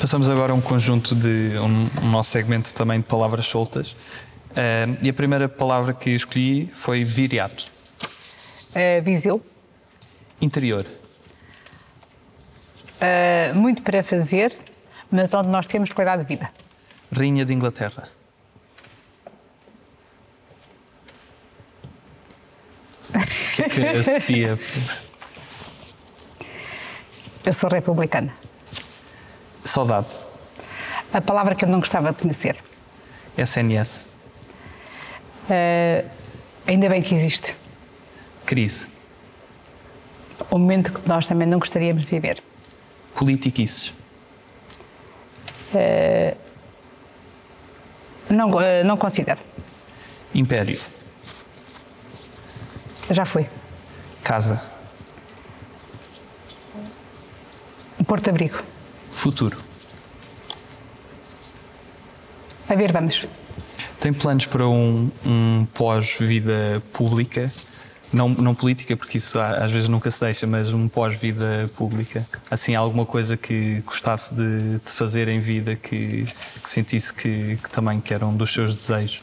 Passamos 0.00 0.28
agora 0.30 0.52
a 0.52 0.56
um 0.56 0.60
conjunto 0.60 1.14
de 1.14 1.52
um, 1.58 2.06
um 2.06 2.10
nosso 2.10 2.30
segmento 2.30 2.74
também 2.74 2.98
de 3.00 3.06
palavras 3.06 3.46
soltas. 3.46 3.92
Uh, 3.92 4.96
e 5.02 5.08
a 5.08 5.12
primeira 5.12 5.48
palavra 5.48 5.92
que 5.92 6.10
escolhi 6.10 6.68
foi 6.72 7.04
viriato. 7.04 7.66
Uh, 8.70 9.02
Viseu. 9.02 9.44
Interior. 10.40 10.86
Uh, 13.00 13.54
muito 13.54 13.82
para 13.82 14.02
fazer, 14.02 14.56
mas 15.10 15.34
onde 15.34 15.48
nós 15.48 15.66
temos 15.66 15.90
qualidade 15.90 16.22
de 16.22 16.28
vida. 16.28 16.50
Rainha 17.12 17.44
de 17.44 17.52
Inglaterra. 17.52 18.04
O 23.14 23.56
que 23.56 23.62
é 23.62 23.68
que 23.68 23.86
associa? 23.86 24.58
Eu 27.44 27.52
sou 27.52 27.70
republicana. 27.70 28.34
Saudade. 29.64 30.08
A 31.12 31.20
palavra 31.20 31.54
que 31.54 31.64
eu 31.64 31.68
não 31.68 31.78
gostava 31.78 32.10
de 32.12 32.18
conhecer. 32.18 32.56
SNS. 33.36 34.08
Uh, 35.44 36.08
ainda 36.66 36.88
bem 36.88 37.02
que 37.02 37.14
existe. 37.14 37.54
Crise. 38.46 38.88
Um 40.50 40.58
momento 40.58 40.92
que 40.92 41.08
nós 41.08 41.26
também 41.26 41.46
não 41.46 41.58
gostaríamos 41.58 42.04
de 42.04 42.10
viver. 42.10 42.42
Politiquices. 43.14 43.92
Uh, 45.72 46.36
não, 48.28 48.50
uh, 48.50 48.84
não 48.84 48.96
considero. 48.96 49.40
Império. 50.34 50.80
Já 53.10 53.24
foi. 53.24 53.46
Casa. 54.22 54.62
Porto 58.06 58.28
Abrigo. 58.28 58.62
Futuro. 59.10 59.56
A 62.68 62.74
ver, 62.74 62.92
vamos. 62.92 63.26
Tem 64.00 64.12
planos 64.12 64.46
para 64.46 64.68
um, 64.68 65.10
um 65.24 65.66
pós-vida 65.72 66.82
pública? 66.92 67.50
Não, 68.12 68.28
não 68.28 68.54
política, 68.54 68.96
porque 68.96 69.18
isso 69.18 69.40
às 69.40 69.70
vezes 69.70 69.88
nunca 69.88 70.10
se 70.10 70.20
deixa, 70.20 70.46
mas 70.46 70.72
um 70.72 70.88
pós-vida 70.88 71.70
pública? 71.76 72.26
Assim, 72.50 72.74
alguma 72.74 73.04
coisa 73.04 73.36
que 73.36 73.80
gostasse 73.80 74.34
de, 74.34 74.78
de 74.78 74.92
fazer 74.92 75.28
em 75.28 75.40
vida 75.40 75.74
que, 75.74 76.24
que 76.62 76.70
sentisse 76.70 77.12
que, 77.12 77.56
que 77.56 77.70
também 77.70 78.00
que 78.00 78.14
era 78.14 78.24
um 78.24 78.36
dos 78.36 78.52
seus 78.52 78.74
desejos? 78.74 79.22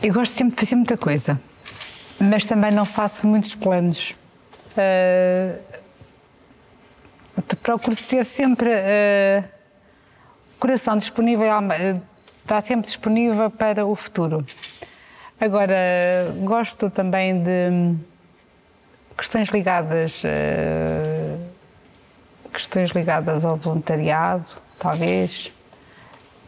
Eu 0.00 0.14
gosto 0.14 0.32
sempre 0.32 0.54
de 0.54 0.60
fazer 0.60 0.76
muita 0.76 0.96
coisa, 0.96 1.40
mas 2.20 2.46
também 2.46 2.70
não 2.70 2.84
faço 2.84 3.26
muitos 3.26 3.56
planos. 3.56 4.14
Uh, 4.76 5.58
procuro 7.60 7.96
ter 7.96 8.24
sempre 8.24 8.70
uh, 8.70 9.44
coração 10.60 10.96
disponível, 10.96 11.50
está 12.42 12.60
sempre 12.60 12.86
disponível 12.86 13.50
para 13.50 13.84
o 13.84 13.96
futuro. 13.96 14.46
Agora, 15.40 15.74
gosto 16.44 16.88
também 16.90 17.42
de 17.42 17.96
questões 19.16 19.48
ligadas, 19.48 20.22
uh, 20.22 21.40
questões 22.52 22.90
ligadas 22.90 23.44
ao 23.44 23.56
voluntariado, 23.56 24.48
talvez, 24.78 25.52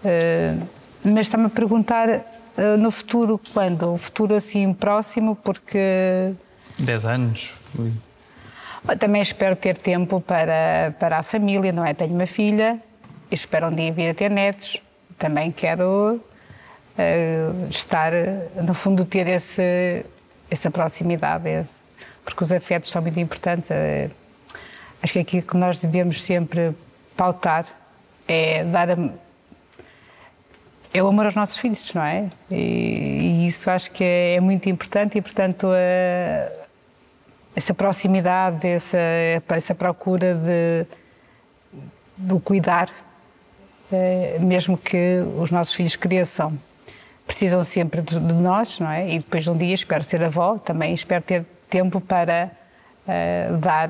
uh, 0.04 0.68
mas 1.02 1.26
está-me 1.26 1.46
a 1.46 1.50
perguntar 1.50 2.39
no 2.78 2.90
futuro, 2.90 3.40
quando? 3.52 3.92
Um 3.92 3.98
futuro 3.98 4.34
assim 4.34 4.72
próximo, 4.72 5.36
porque... 5.36 6.32
10 6.78 7.06
anos? 7.06 7.52
Ui. 7.78 7.92
Também 8.98 9.20
espero 9.20 9.54
ter 9.56 9.76
tempo 9.76 10.20
para, 10.20 10.94
para 10.98 11.18
a 11.18 11.22
família, 11.22 11.72
não 11.72 11.84
é? 11.84 11.92
Tenho 11.92 12.14
uma 12.14 12.26
filha, 12.26 12.80
espero 13.30 13.68
um 13.68 13.74
dia 13.74 13.92
vir 13.92 14.10
a 14.10 14.14
ter 14.14 14.30
netos, 14.30 14.80
também 15.18 15.52
quero 15.52 16.20
estar, 17.70 18.12
no 18.62 18.74
fundo, 18.74 19.04
ter 19.04 19.26
esse, 19.26 20.04
essa 20.50 20.70
proximidade, 20.70 21.48
esse, 21.48 21.74
porque 22.24 22.42
os 22.42 22.52
afetos 22.52 22.90
são 22.90 23.02
muito 23.02 23.18
importantes. 23.20 23.70
acho 25.02 25.12
que 25.12 25.18
é 25.18 25.22
aquilo 25.22 25.42
que 25.42 25.56
nós 25.56 25.78
devemos 25.78 26.22
sempre 26.22 26.74
pautar 27.16 27.66
é 28.26 28.64
dar 28.64 28.90
a, 28.90 28.96
é 30.92 31.02
o 31.02 31.06
amor 31.06 31.26
aos 31.26 31.34
nossos 31.34 31.56
filhos, 31.56 31.92
não 31.94 32.02
é? 32.02 32.28
E, 32.50 32.56
e 32.56 33.46
isso 33.46 33.70
acho 33.70 33.90
que 33.90 34.02
é, 34.02 34.34
é, 34.34 34.40
muito 34.40 34.68
importante 34.68 35.18
e, 35.18 35.22
portanto, 35.22 35.68
a, 35.68 36.52
essa 37.54 37.72
proximidade, 37.72 38.66
essa, 38.66 38.98
essa 39.48 39.74
procura 39.74 40.34
de, 40.34 40.86
de 42.16 42.40
cuidar, 42.40 42.88
é, 43.92 44.38
mesmo 44.40 44.76
que 44.76 45.24
os 45.38 45.50
nossos 45.50 45.74
filhos 45.74 45.94
cresçam, 45.94 46.58
precisam 47.26 47.62
sempre 47.62 48.02
de, 48.02 48.18
de, 48.18 48.34
nós, 48.34 48.80
não 48.80 48.90
é? 48.90 49.14
E 49.14 49.18
depois 49.20 49.44
de 49.44 49.50
um 49.50 49.56
dia 49.56 49.74
espero 49.74 50.02
ser 50.02 50.22
avó, 50.24 50.58
também 50.58 50.92
espero 50.92 51.22
ter 51.22 51.44
tempo 51.68 52.00
para 52.00 52.50
uh, 53.06 53.56
dar 53.58 53.88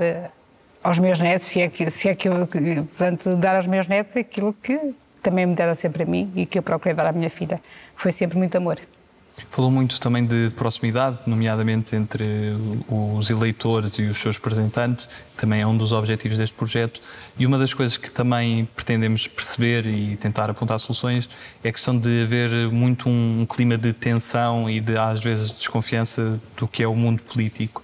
aos 0.83 0.99
meus 0.99 1.19
netos, 1.19 1.49
se 1.49 1.63
é, 1.63 1.69
que, 1.69 1.89
se 1.89 2.09
é 2.11 2.15
que, 2.15 2.29
portanto, 2.29 3.37
dar 3.37 3.57
aos 3.57 3.67
meus 3.67 3.87
netos 3.87 4.15
aquilo 4.17 4.53
que 4.53 4.95
também 5.23 5.47
me 5.47 5.55
deram 5.55 5.75
sempre 5.75 6.03
a 6.03 6.07
mim 6.07 6.31
e 6.35 6.47
que 6.47 6.59
eu 6.59 6.63
procurei 6.63 6.95
dar 6.95 7.07
à 7.07 7.13
minha 7.13 7.31
filha. 7.31 7.61
Foi 7.95 8.13
sempre 8.13 8.39
muito 8.39 8.57
amor. 8.57 8.79
Falou 9.49 9.71
muito 9.71 9.99
também 10.01 10.27
de 10.27 10.51
proximidade, 10.57 11.21
nomeadamente 11.27 11.97
entre 11.97 12.25
os 12.89 13.31
eleitores 13.31 13.99
e 13.99 14.03
os 14.03 14.19
seus 14.19 14.37
representantes, 14.37 15.09
também 15.37 15.63
é 15.63 15.67
um 15.67 15.77
dos 15.77 15.93
objetivos 15.93 16.37
deste 16.37 16.55
projeto. 16.55 17.01
E 17.39 17.47
uma 17.47 17.57
das 17.57 17.73
coisas 17.73 17.97
que 17.97 18.11
também 18.11 18.69
pretendemos 18.77 19.27
perceber 19.27 19.87
e 19.87 20.17
tentar 20.17 20.51
apontar 20.51 20.79
soluções 20.79 21.29
é 21.65 21.69
a 21.71 21.73
questão 21.73 21.99
de 21.99 22.23
haver 22.23 22.51
muito 22.71 23.09
um 23.09 23.47
clima 23.47 23.79
de 23.79 23.93
tensão 23.93 24.69
e 24.69 24.81
de, 24.81 24.97
às 24.99 25.21
vezes, 25.21 25.55
desconfiança 25.55 26.39
do 26.57 26.69
que 26.69 26.83
é 26.83 26.89
o 26.89 26.95
mundo 26.95 27.23
político. 27.23 27.83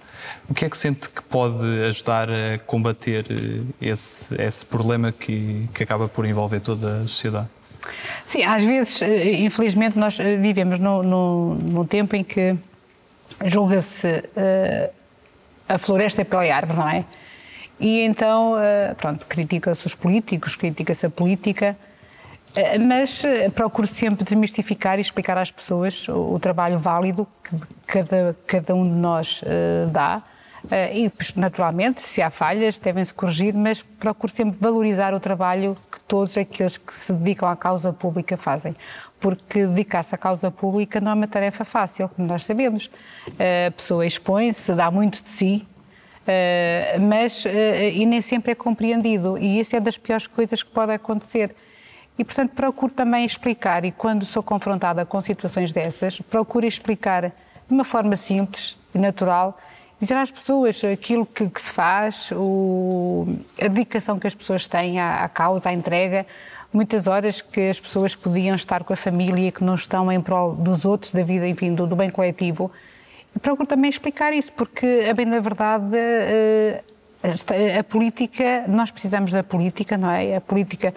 O 0.49 0.53
que 0.53 0.65
é 0.65 0.69
que 0.69 0.77
sente 0.77 1.09
que 1.09 1.21
pode 1.23 1.65
ajudar 1.83 2.29
a 2.29 2.57
combater 2.65 3.25
eh, 3.29 3.61
esse, 3.81 4.33
esse 4.41 4.65
problema 4.65 5.11
que, 5.11 5.67
que 5.73 5.83
acaba 5.83 6.07
por 6.07 6.25
envolver 6.25 6.59
toda 6.59 6.97
a 6.97 7.01
sociedade? 7.01 7.49
Sim, 8.25 8.43
às 8.43 8.63
vezes, 8.63 9.01
eh, 9.01 9.33
infelizmente, 9.41 9.97
nós 9.97 10.19
eh, 10.19 10.35
vivemos 10.37 10.79
num, 10.79 11.85
tempo 11.89 12.15
em 12.15 12.23
que 12.23 12.55
julga-se 13.45 14.07
uh, 14.07 14.91
a 15.69 15.77
floresta 15.77 16.25
pela 16.25 16.43
árvore, 16.43 16.79
não 16.79 16.89
é? 16.89 17.05
E 17.79 18.01
então, 18.01 18.53
uh, 18.53 18.95
pronto, 18.95 19.25
critica-se 19.27 19.85
os 19.85 19.93
políticos, 19.93 20.55
critica-se 20.55 21.05
a 21.05 21.09
política, 21.09 21.77
mas 22.79 23.23
procuro 23.53 23.87
sempre 23.87 24.23
desmistificar 24.23 24.97
e 24.97 25.01
explicar 25.01 25.37
às 25.37 25.51
pessoas 25.51 26.07
o, 26.07 26.33
o 26.33 26.39
trabalho 26.39 26.79
válido 26.79 27.27
que 27.43 27.55
cada, 27.85 28.35
cada 28.45 28.75
um 28.75 28.83
de 28.83 28.95
nós 28.95 29.43
dá 29.91 30.23
eh, 30.71 31.05
e, 31.05 31.11
naturalmente, 31.35 32.01
se 32.01 32.21
há 32.21 32.29
falhas, 32.29 32.77
devem-se 32.79 33.13
corrigir, 33.13 33.53
mas 33.53 33.81
procuro 33.81 34.31
sempre 34.31 34.57
valorizar 34.59 35.13
o 35.13 35.19
trabalho 35.19 35.77
que 35.91 35.99
todos 36.01 36.37
aqueles 36.37 36.77
que 36.77 36.93
se 36.93 37.13
dedicam 37.13 37.47
à 37.47 37.55
causa 37.55 37.93
pública 37.93 38.35
fazem. 38.35 38.75
Porque 39.19 39.65
dedicar-se 39.65 40.13
à 40.13 40.17
causa 40.17 40.51
pública 40.51 40.99
não 40.99 41.11
é 41.11 41.13
uma 41.13 41.27
tarefa 41.27 41.63
fácil, 41.63 42.09
como 42.09 42.27
nós 42.27 42.43
sabemos. 42.43 42.89
Eh, 43.39 43.67
a 43.67 43.71
pessoa 43.71 44.05
expõe-se, 44.05 44.73
dá 44.73 44.91
muito 44.91 45.21
de 45.21 45.29
si, 45.29 45.67
eh, 46.25 46.97
mas 46.99 47.45
e 47.45 48.05
nem 48.05 48.21
sempre 48.21 48.51
é 48.51 48.55
compreendido. 48.55 49.37
E 49.37 49.59
isso 49.59 49.75
é 49.75 49.79
das 49.79 49.97
piores 49.97 50.27
coisas 50.27 50.61
que 50.63 50.69
pode 50.69 50.91
acontecer. 50.91 51.55
E, 52.17 52.23
portanto, 52.23 52.51
procuro 52.51 52.91
também 52.91 53.25
explicar, 53.25 53.85
e 53.85 53.91
quando 53.91 54.25
sou 54.25 54.41
confrontada 54.41 55.05
com 55.05 55.21
situações 55.21 55.71
dessas, 55.71 56.19
procuro 56.19 56.65
explicar 56.65 57.31
de 57.67 57.73
uma 57.73 57.83
forma 57.83 58.15
simples 58.15 58.77
e 58.93 58.97
natural 58.97 59.57
dizer 59.99 60.15
às 60.15 60.31
pessoas 60.31 60.83
aquilo 60.83 61.25
que, 61.25 61.49
que 61.49 61.61
se 61.61 61.71
faz, 61.71 62.31
o, 62.35 63.27
a 63.59 63.67
dedicação 63.67 64.19
que 64.19 64.27
as 64.27 64.35
pessoas 64.35 64.67
têm 64.67 64.99
à, 64.99 65.23
à, 65.23 65.29
causa, 65.29 65.69
à 65.69 65.73
entrega, 65.73 66.25
muitas 66.71 67.07
horas 67.07 67.41
que 67.41 67.69
as 67.69 67.79
pessoas 67.79 68.15
podiam 68.15 68.55
estar 68.55 68.83
com 68.83 68.93
a 68.93 68.95
família, 68.95 69.51
que 69.51 69.63
não 69.63 69.75
estão 69.75 70.11
em 70.11 70.21
prol 70.21 70.53
dos 70.53 70.85
outros, 70.85 71.11
da 71.11 71.23
vida, 71.23 71.47
enfim, 71.47 71.73
do, 71.73 71.87
do 71.87 71.95
bem 71.95 72.09
coletivo. 72.09 72.71
E 73.35 73.39
procuro 73.39 73.67
também 73.67 73.89
explicar 73.89 74.33
isso, 74.33 74.51
porque, 74.53 75.07
a 75.09 75.13
bem 75.13 75.27
da 75.27 75.39
verdade, 75.39 75.95
eh, 75.95 76.83
a, 77.23 77.79
a 77.79 77.83
política, 77.83 78.65
nós 78.67 78.91
precisamos 78.91 79.31
da 79.31 79.43
política, 79.43 79.97
não 79.97 80.11
é? 80.11 80.35
A 80.35 80.41
política 80.41 80.93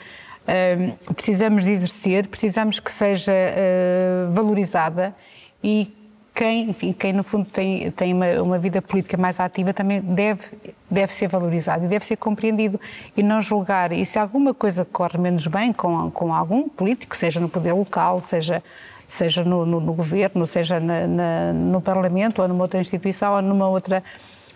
precisamos 1.14 1.64
de 1.64 1.72
exercer, 1.72 2.26
precisamos 2.26 2.80
que 2.80 2.90
seja 2.90 3.32
uh, 3.32 4.32
valorizada 4.32 5.14
e 5.62 5.94
quem, 6.34 6.70
enfim, 6.70 6.92
quem 6.92 7.12
no 7.12 7.22
fundo 7.22 7.44
tem, 7.50 7.90
tem 7.90 8.14
uma, 8.14 8.42
uma, 8.42 8.58
vida 8.58 8.80
política 8.80 9.16
mais 9.16 9.38
ativa 9.40 9.74
também 9.74 10.00
deve, 10.00 10.46
deve 10.90 11.12
ser 11.12 11.28
valorizado 11.28 11.84
e 11.84 11.88
deve 11.88 12.06
ser 12.06 12.16
compreendido 12.16 12.80
e 13.16 13.22
não 13.22 13.40
julgar. 13.40 13.92
E 13.92 14.06
se 14.06 14.18
alguma 14.18 14.54
coisa 14.54 14.84
corre 14.84 15.18
menos 15.18 15.46
bem 15.46 15.72
com, 15.72 16.10
com 16.10 16.32
algum 16.32 16.68
político, 16.68 17.16
seja 17.16 17.40
no 17.40 17.48
poder 17.48 17.72
local, 17.72 18.20
seja, 18.20 18.62
seja 19.08 19.44
no, 19.44 19.66
no, 19.66 19.80
no 19.80 19.92
governo, 19.92 20.46
seja 20.46 20.80
na, 20.80 21.06
na, 21.06 21.52
no 21.52 21.80
Parlamento 21.80 22.40
ou 22.40 22.48
numa 22.48 22.64
outra 22.64 22.80
instituição 22.80 23.34
ou 23.34 23.42
numa 23.42 23.68
outra, 23.68 24.02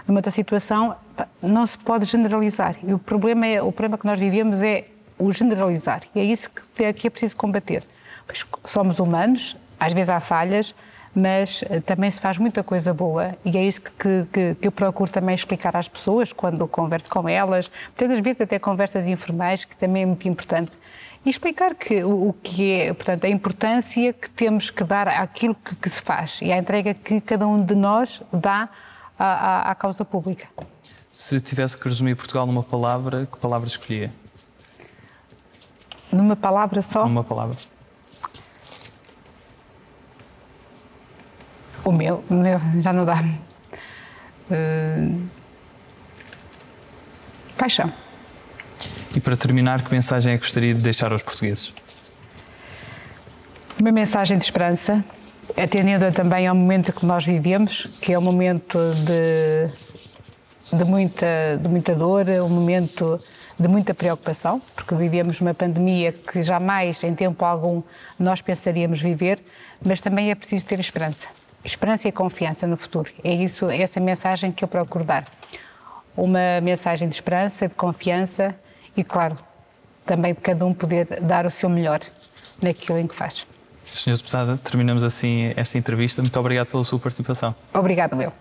numa 0.07 0.18
outra 0.18 0.30
situação, 0.30 0.94
não 1.42 1.66
se 1.66 1.76
pode 1.76 2.07
generalizar. 2.07 2.76
E 2.83 2.94
o 2.94 2.98
problema, 2.98 3.46
é, 3.46 3.61
o 3.61 3.72
problema 3.72 3.98
que 3.98 4.07
nós 4.07 4.18
vivemos 4.18 4.62
é 4.62 4.87
o 5.18 5.33
generalizar. 5.33 6.03
E 6.14 6.20
é 6.20 6.24
isso 6.24 6.50
que 6.50 6.85
é, 6.85 6.92
que 6.92 7.07
é 7.07 7.11
preciso 7.11 7.37
combater. 7.37 7.85
Pois 8.27 8.46
somos 8.64 8.98
humanos, 8.98 9.57
às 9.79 9.92
vezes 9.92 10.11
há 10.11 10.20
falhas, 10.20 10.74
mas 11.14 11.62
eh, 11.68 11.81
também 11.81 12.11
se 12.11 12.20
faz 12.20 12.38
muita 12.38 12.62
coisa 12.62 12.92
boa 12.92 13.37
e 13.44 13.57
é 13.57 13.64
isso 13.64 13.81
que, 13.81 13.92
que, 14.33 14.57
que 14.61 14.66
eu 14.66 14.72
procuro 14.72 15.11
também 15.11 15.35
explicar 15.35 15.77
às 15.77 15.87
pessoas 15.87 16.33
quando 16.33 16.66
converso 16.66 17.09
com 17.09 17.29
elas, 17.29 17.70
muitas 17.98 18.18
vezes 18.20 18.40
até 18.40 18.59
conversas 18.59 19.07
informais, 19.07 19.64
que 19.64 19.77
também 19.77 20.03
é 20.03 20.07
muito 20.07 20.27
importante. 20.27 20.72
E 21.24 21.31
explicar 21.31 21.74
que, 21.74 22.03
o, 22.03 22.29
o 22.29 22.33
que 22.42 22.72
é, 22.72 22.92
portanto, 22.92 23.24
a 23.24 23.29
importância 23.29 24.12
que 24.12 24.29
temos 24.29 24.70
que 24.70 24.85
dar 24.85 25.09
àquilo 25.09 25.55
que, 25.55 25.74
que 25.77 25.88
se 25.88 26.03
faz 26.03 26.40
e 26.42 26.53
à 26.53 26.59
entrega 26.59 26.92
que 26.92 27.20
cada 27.20 27.46
um 27.46 27.64
de 27.64 27.74
nós 27.74 28.20
dá 28.33 28.68
à, 29.18 29.24
à, 29.24 29.70
à 29.70 29.74
causa 29.74 30.05
pública. 30.05 30.46
Se 31.11 31.40
tivesse 31.40 31.79
que 31.79 31.88
resumir 31.88 32.16
Portugal 32.16 32.44
numa 32.46 32.62
palavra, 32.62 33.27
que 33.31 33.38
palavra 33.38 33.68
escolhia? 33.68 34.11
Numa 36.14 36.37
palavra 36.37 36.81
só? 36.81 37.05
Numa 37.07 37.24
palavra. 37.24 37.57
O 41.85 41.90
meu, 41.90 42.24
o 42.31 42.35
meu 42.35 42.61
já 42.81 42.92
não 42.92 43.05
dá. 43.05 43.22
Uh, 44.48 45.29
paixão. 47.59 47.92
E 49.14 49.20
para 49.20 49.37
terminar, 49.37 49.83
que 49.83 49.92
mensagem 49.92 50.35
é 50.35 50.38
que 50.38 50.44
gostaria 50.44 50.72
de 50.72 50.81
deixar 50.81 51.12
aos 51.12 51.22
portugueses? 51.22 51.74
Uma 53.79 53.90
mensagem 53.90 54.38
de 54.38 54.44
esperança, 54.44 55.05
atendendo 55.57 56.11
também 56.12 56.46
ao 56.46 56.55
momento 56.55 56.92
que 56.92 57.05
nós 57.05 57.24
vivemos, 57.24 57.87
que 58.00 58.12
é 58.12 58.18
um 58.18 58.22
momento 58.22 58.79
de, 59.05 60.77
de, 60.77 60.85
muita, 60.85 61.59
de 61.61 61.68
muita 61.68 61.94
dor, 61.94 62.29
um 62.29 62.48
momento 62.48 63.20
de 63.59 63.69
muita 63.69 63.95
preocupação, 63.95 64.61
porque 64.75 64.95
vivemos 64.95 65.40
uma 65.40 65.55
pandemia 65.55 66.12
que 66.12 66.43
jamais, 66.43 67.03
em 67.05 67.14
tempo 67.14 67.45
algum, 67.45 67.83
nós 68.19 68.43
pensaríamos 68.43 69.01
viver, 69.01 69.43
mas 69.85 70.01
também 70.01 70.31
é 70.31 70.35
preciso 70.35 70.67
ter 70.67 70.81
esperança 70.81 71.29
esperança 71.64 72.07
e 72.07 72.12
confiança 72.12 72.67
no 72.67 72.77
futuro. 72.77 73.11
É 73.23 73.33
isso, 73.33 73.71
é 73.71 73.81
essa 73.81 73.99
mensagem 73.99 74.53
que 74.53 74.62
eu 74.62 74.69
procuro 74.69 75.05
dar. 75.05 75.27
Uma 76.17 76.61
mensagem 76.62 77.09
de 77.09 77.14
esperança, 77.14 77.67
de 77.67 77.75
confiança 77.75 78.55
e, 78.97 79.03
claro, 79.03 79.37
também 80.05 80.35
de 80.35 80.40
cada 80.40 80.64
um 80.67 80.73
poder 80.73 81.21
dar 81.21 81.47
o 81.47 81.51
seu 81.51 81.69
melhor 81.69 82.01
naquilo 82.62 82.99
em 82.99 83.07
que 83.07 83.14
faz. 83.14 83.47
Senhora 83.93 84.19
Deputada, 84.19 84.57
terminamos 84.59 85.03
assim 85.03 85.53
esta 85.57 85.79
entrevista. 85.79 86.21
Muito 86.21 86.38
obrigado 86.38 86.67
pela 86.67 86.85
sua 86.85 86.99
participação. 86.99 87.55
Obrigado, 87.73 88.14
meu. 88.14 88.33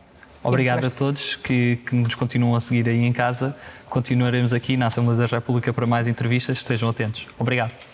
Obrigado 0.44 0.86
a 0.86 0.90
todos 0.90 1.36
que, 1.38 1.80
que, 1.86 1.96
nos 1.96 2.16
continuam 2.16 2.56
a 2.56 2.60
seguir 2.60 2.90
aí 2.90 3.00
em 3.00 3.14
casa. 3.14 3.56
Continuaremos 3.90 4.54
aqui 4.54 4.76
na 4.76 4.88
Assembleia 4.88 5.20
da 5.20 5.26
República 5.26 5.72
para 5.72 5.86
mais 5.86 6.08
entrevistas. 6.08 6.58
Estejam 6.58 6.90
atentos. 6.90 7.28
Obrigado. 7.40 7.93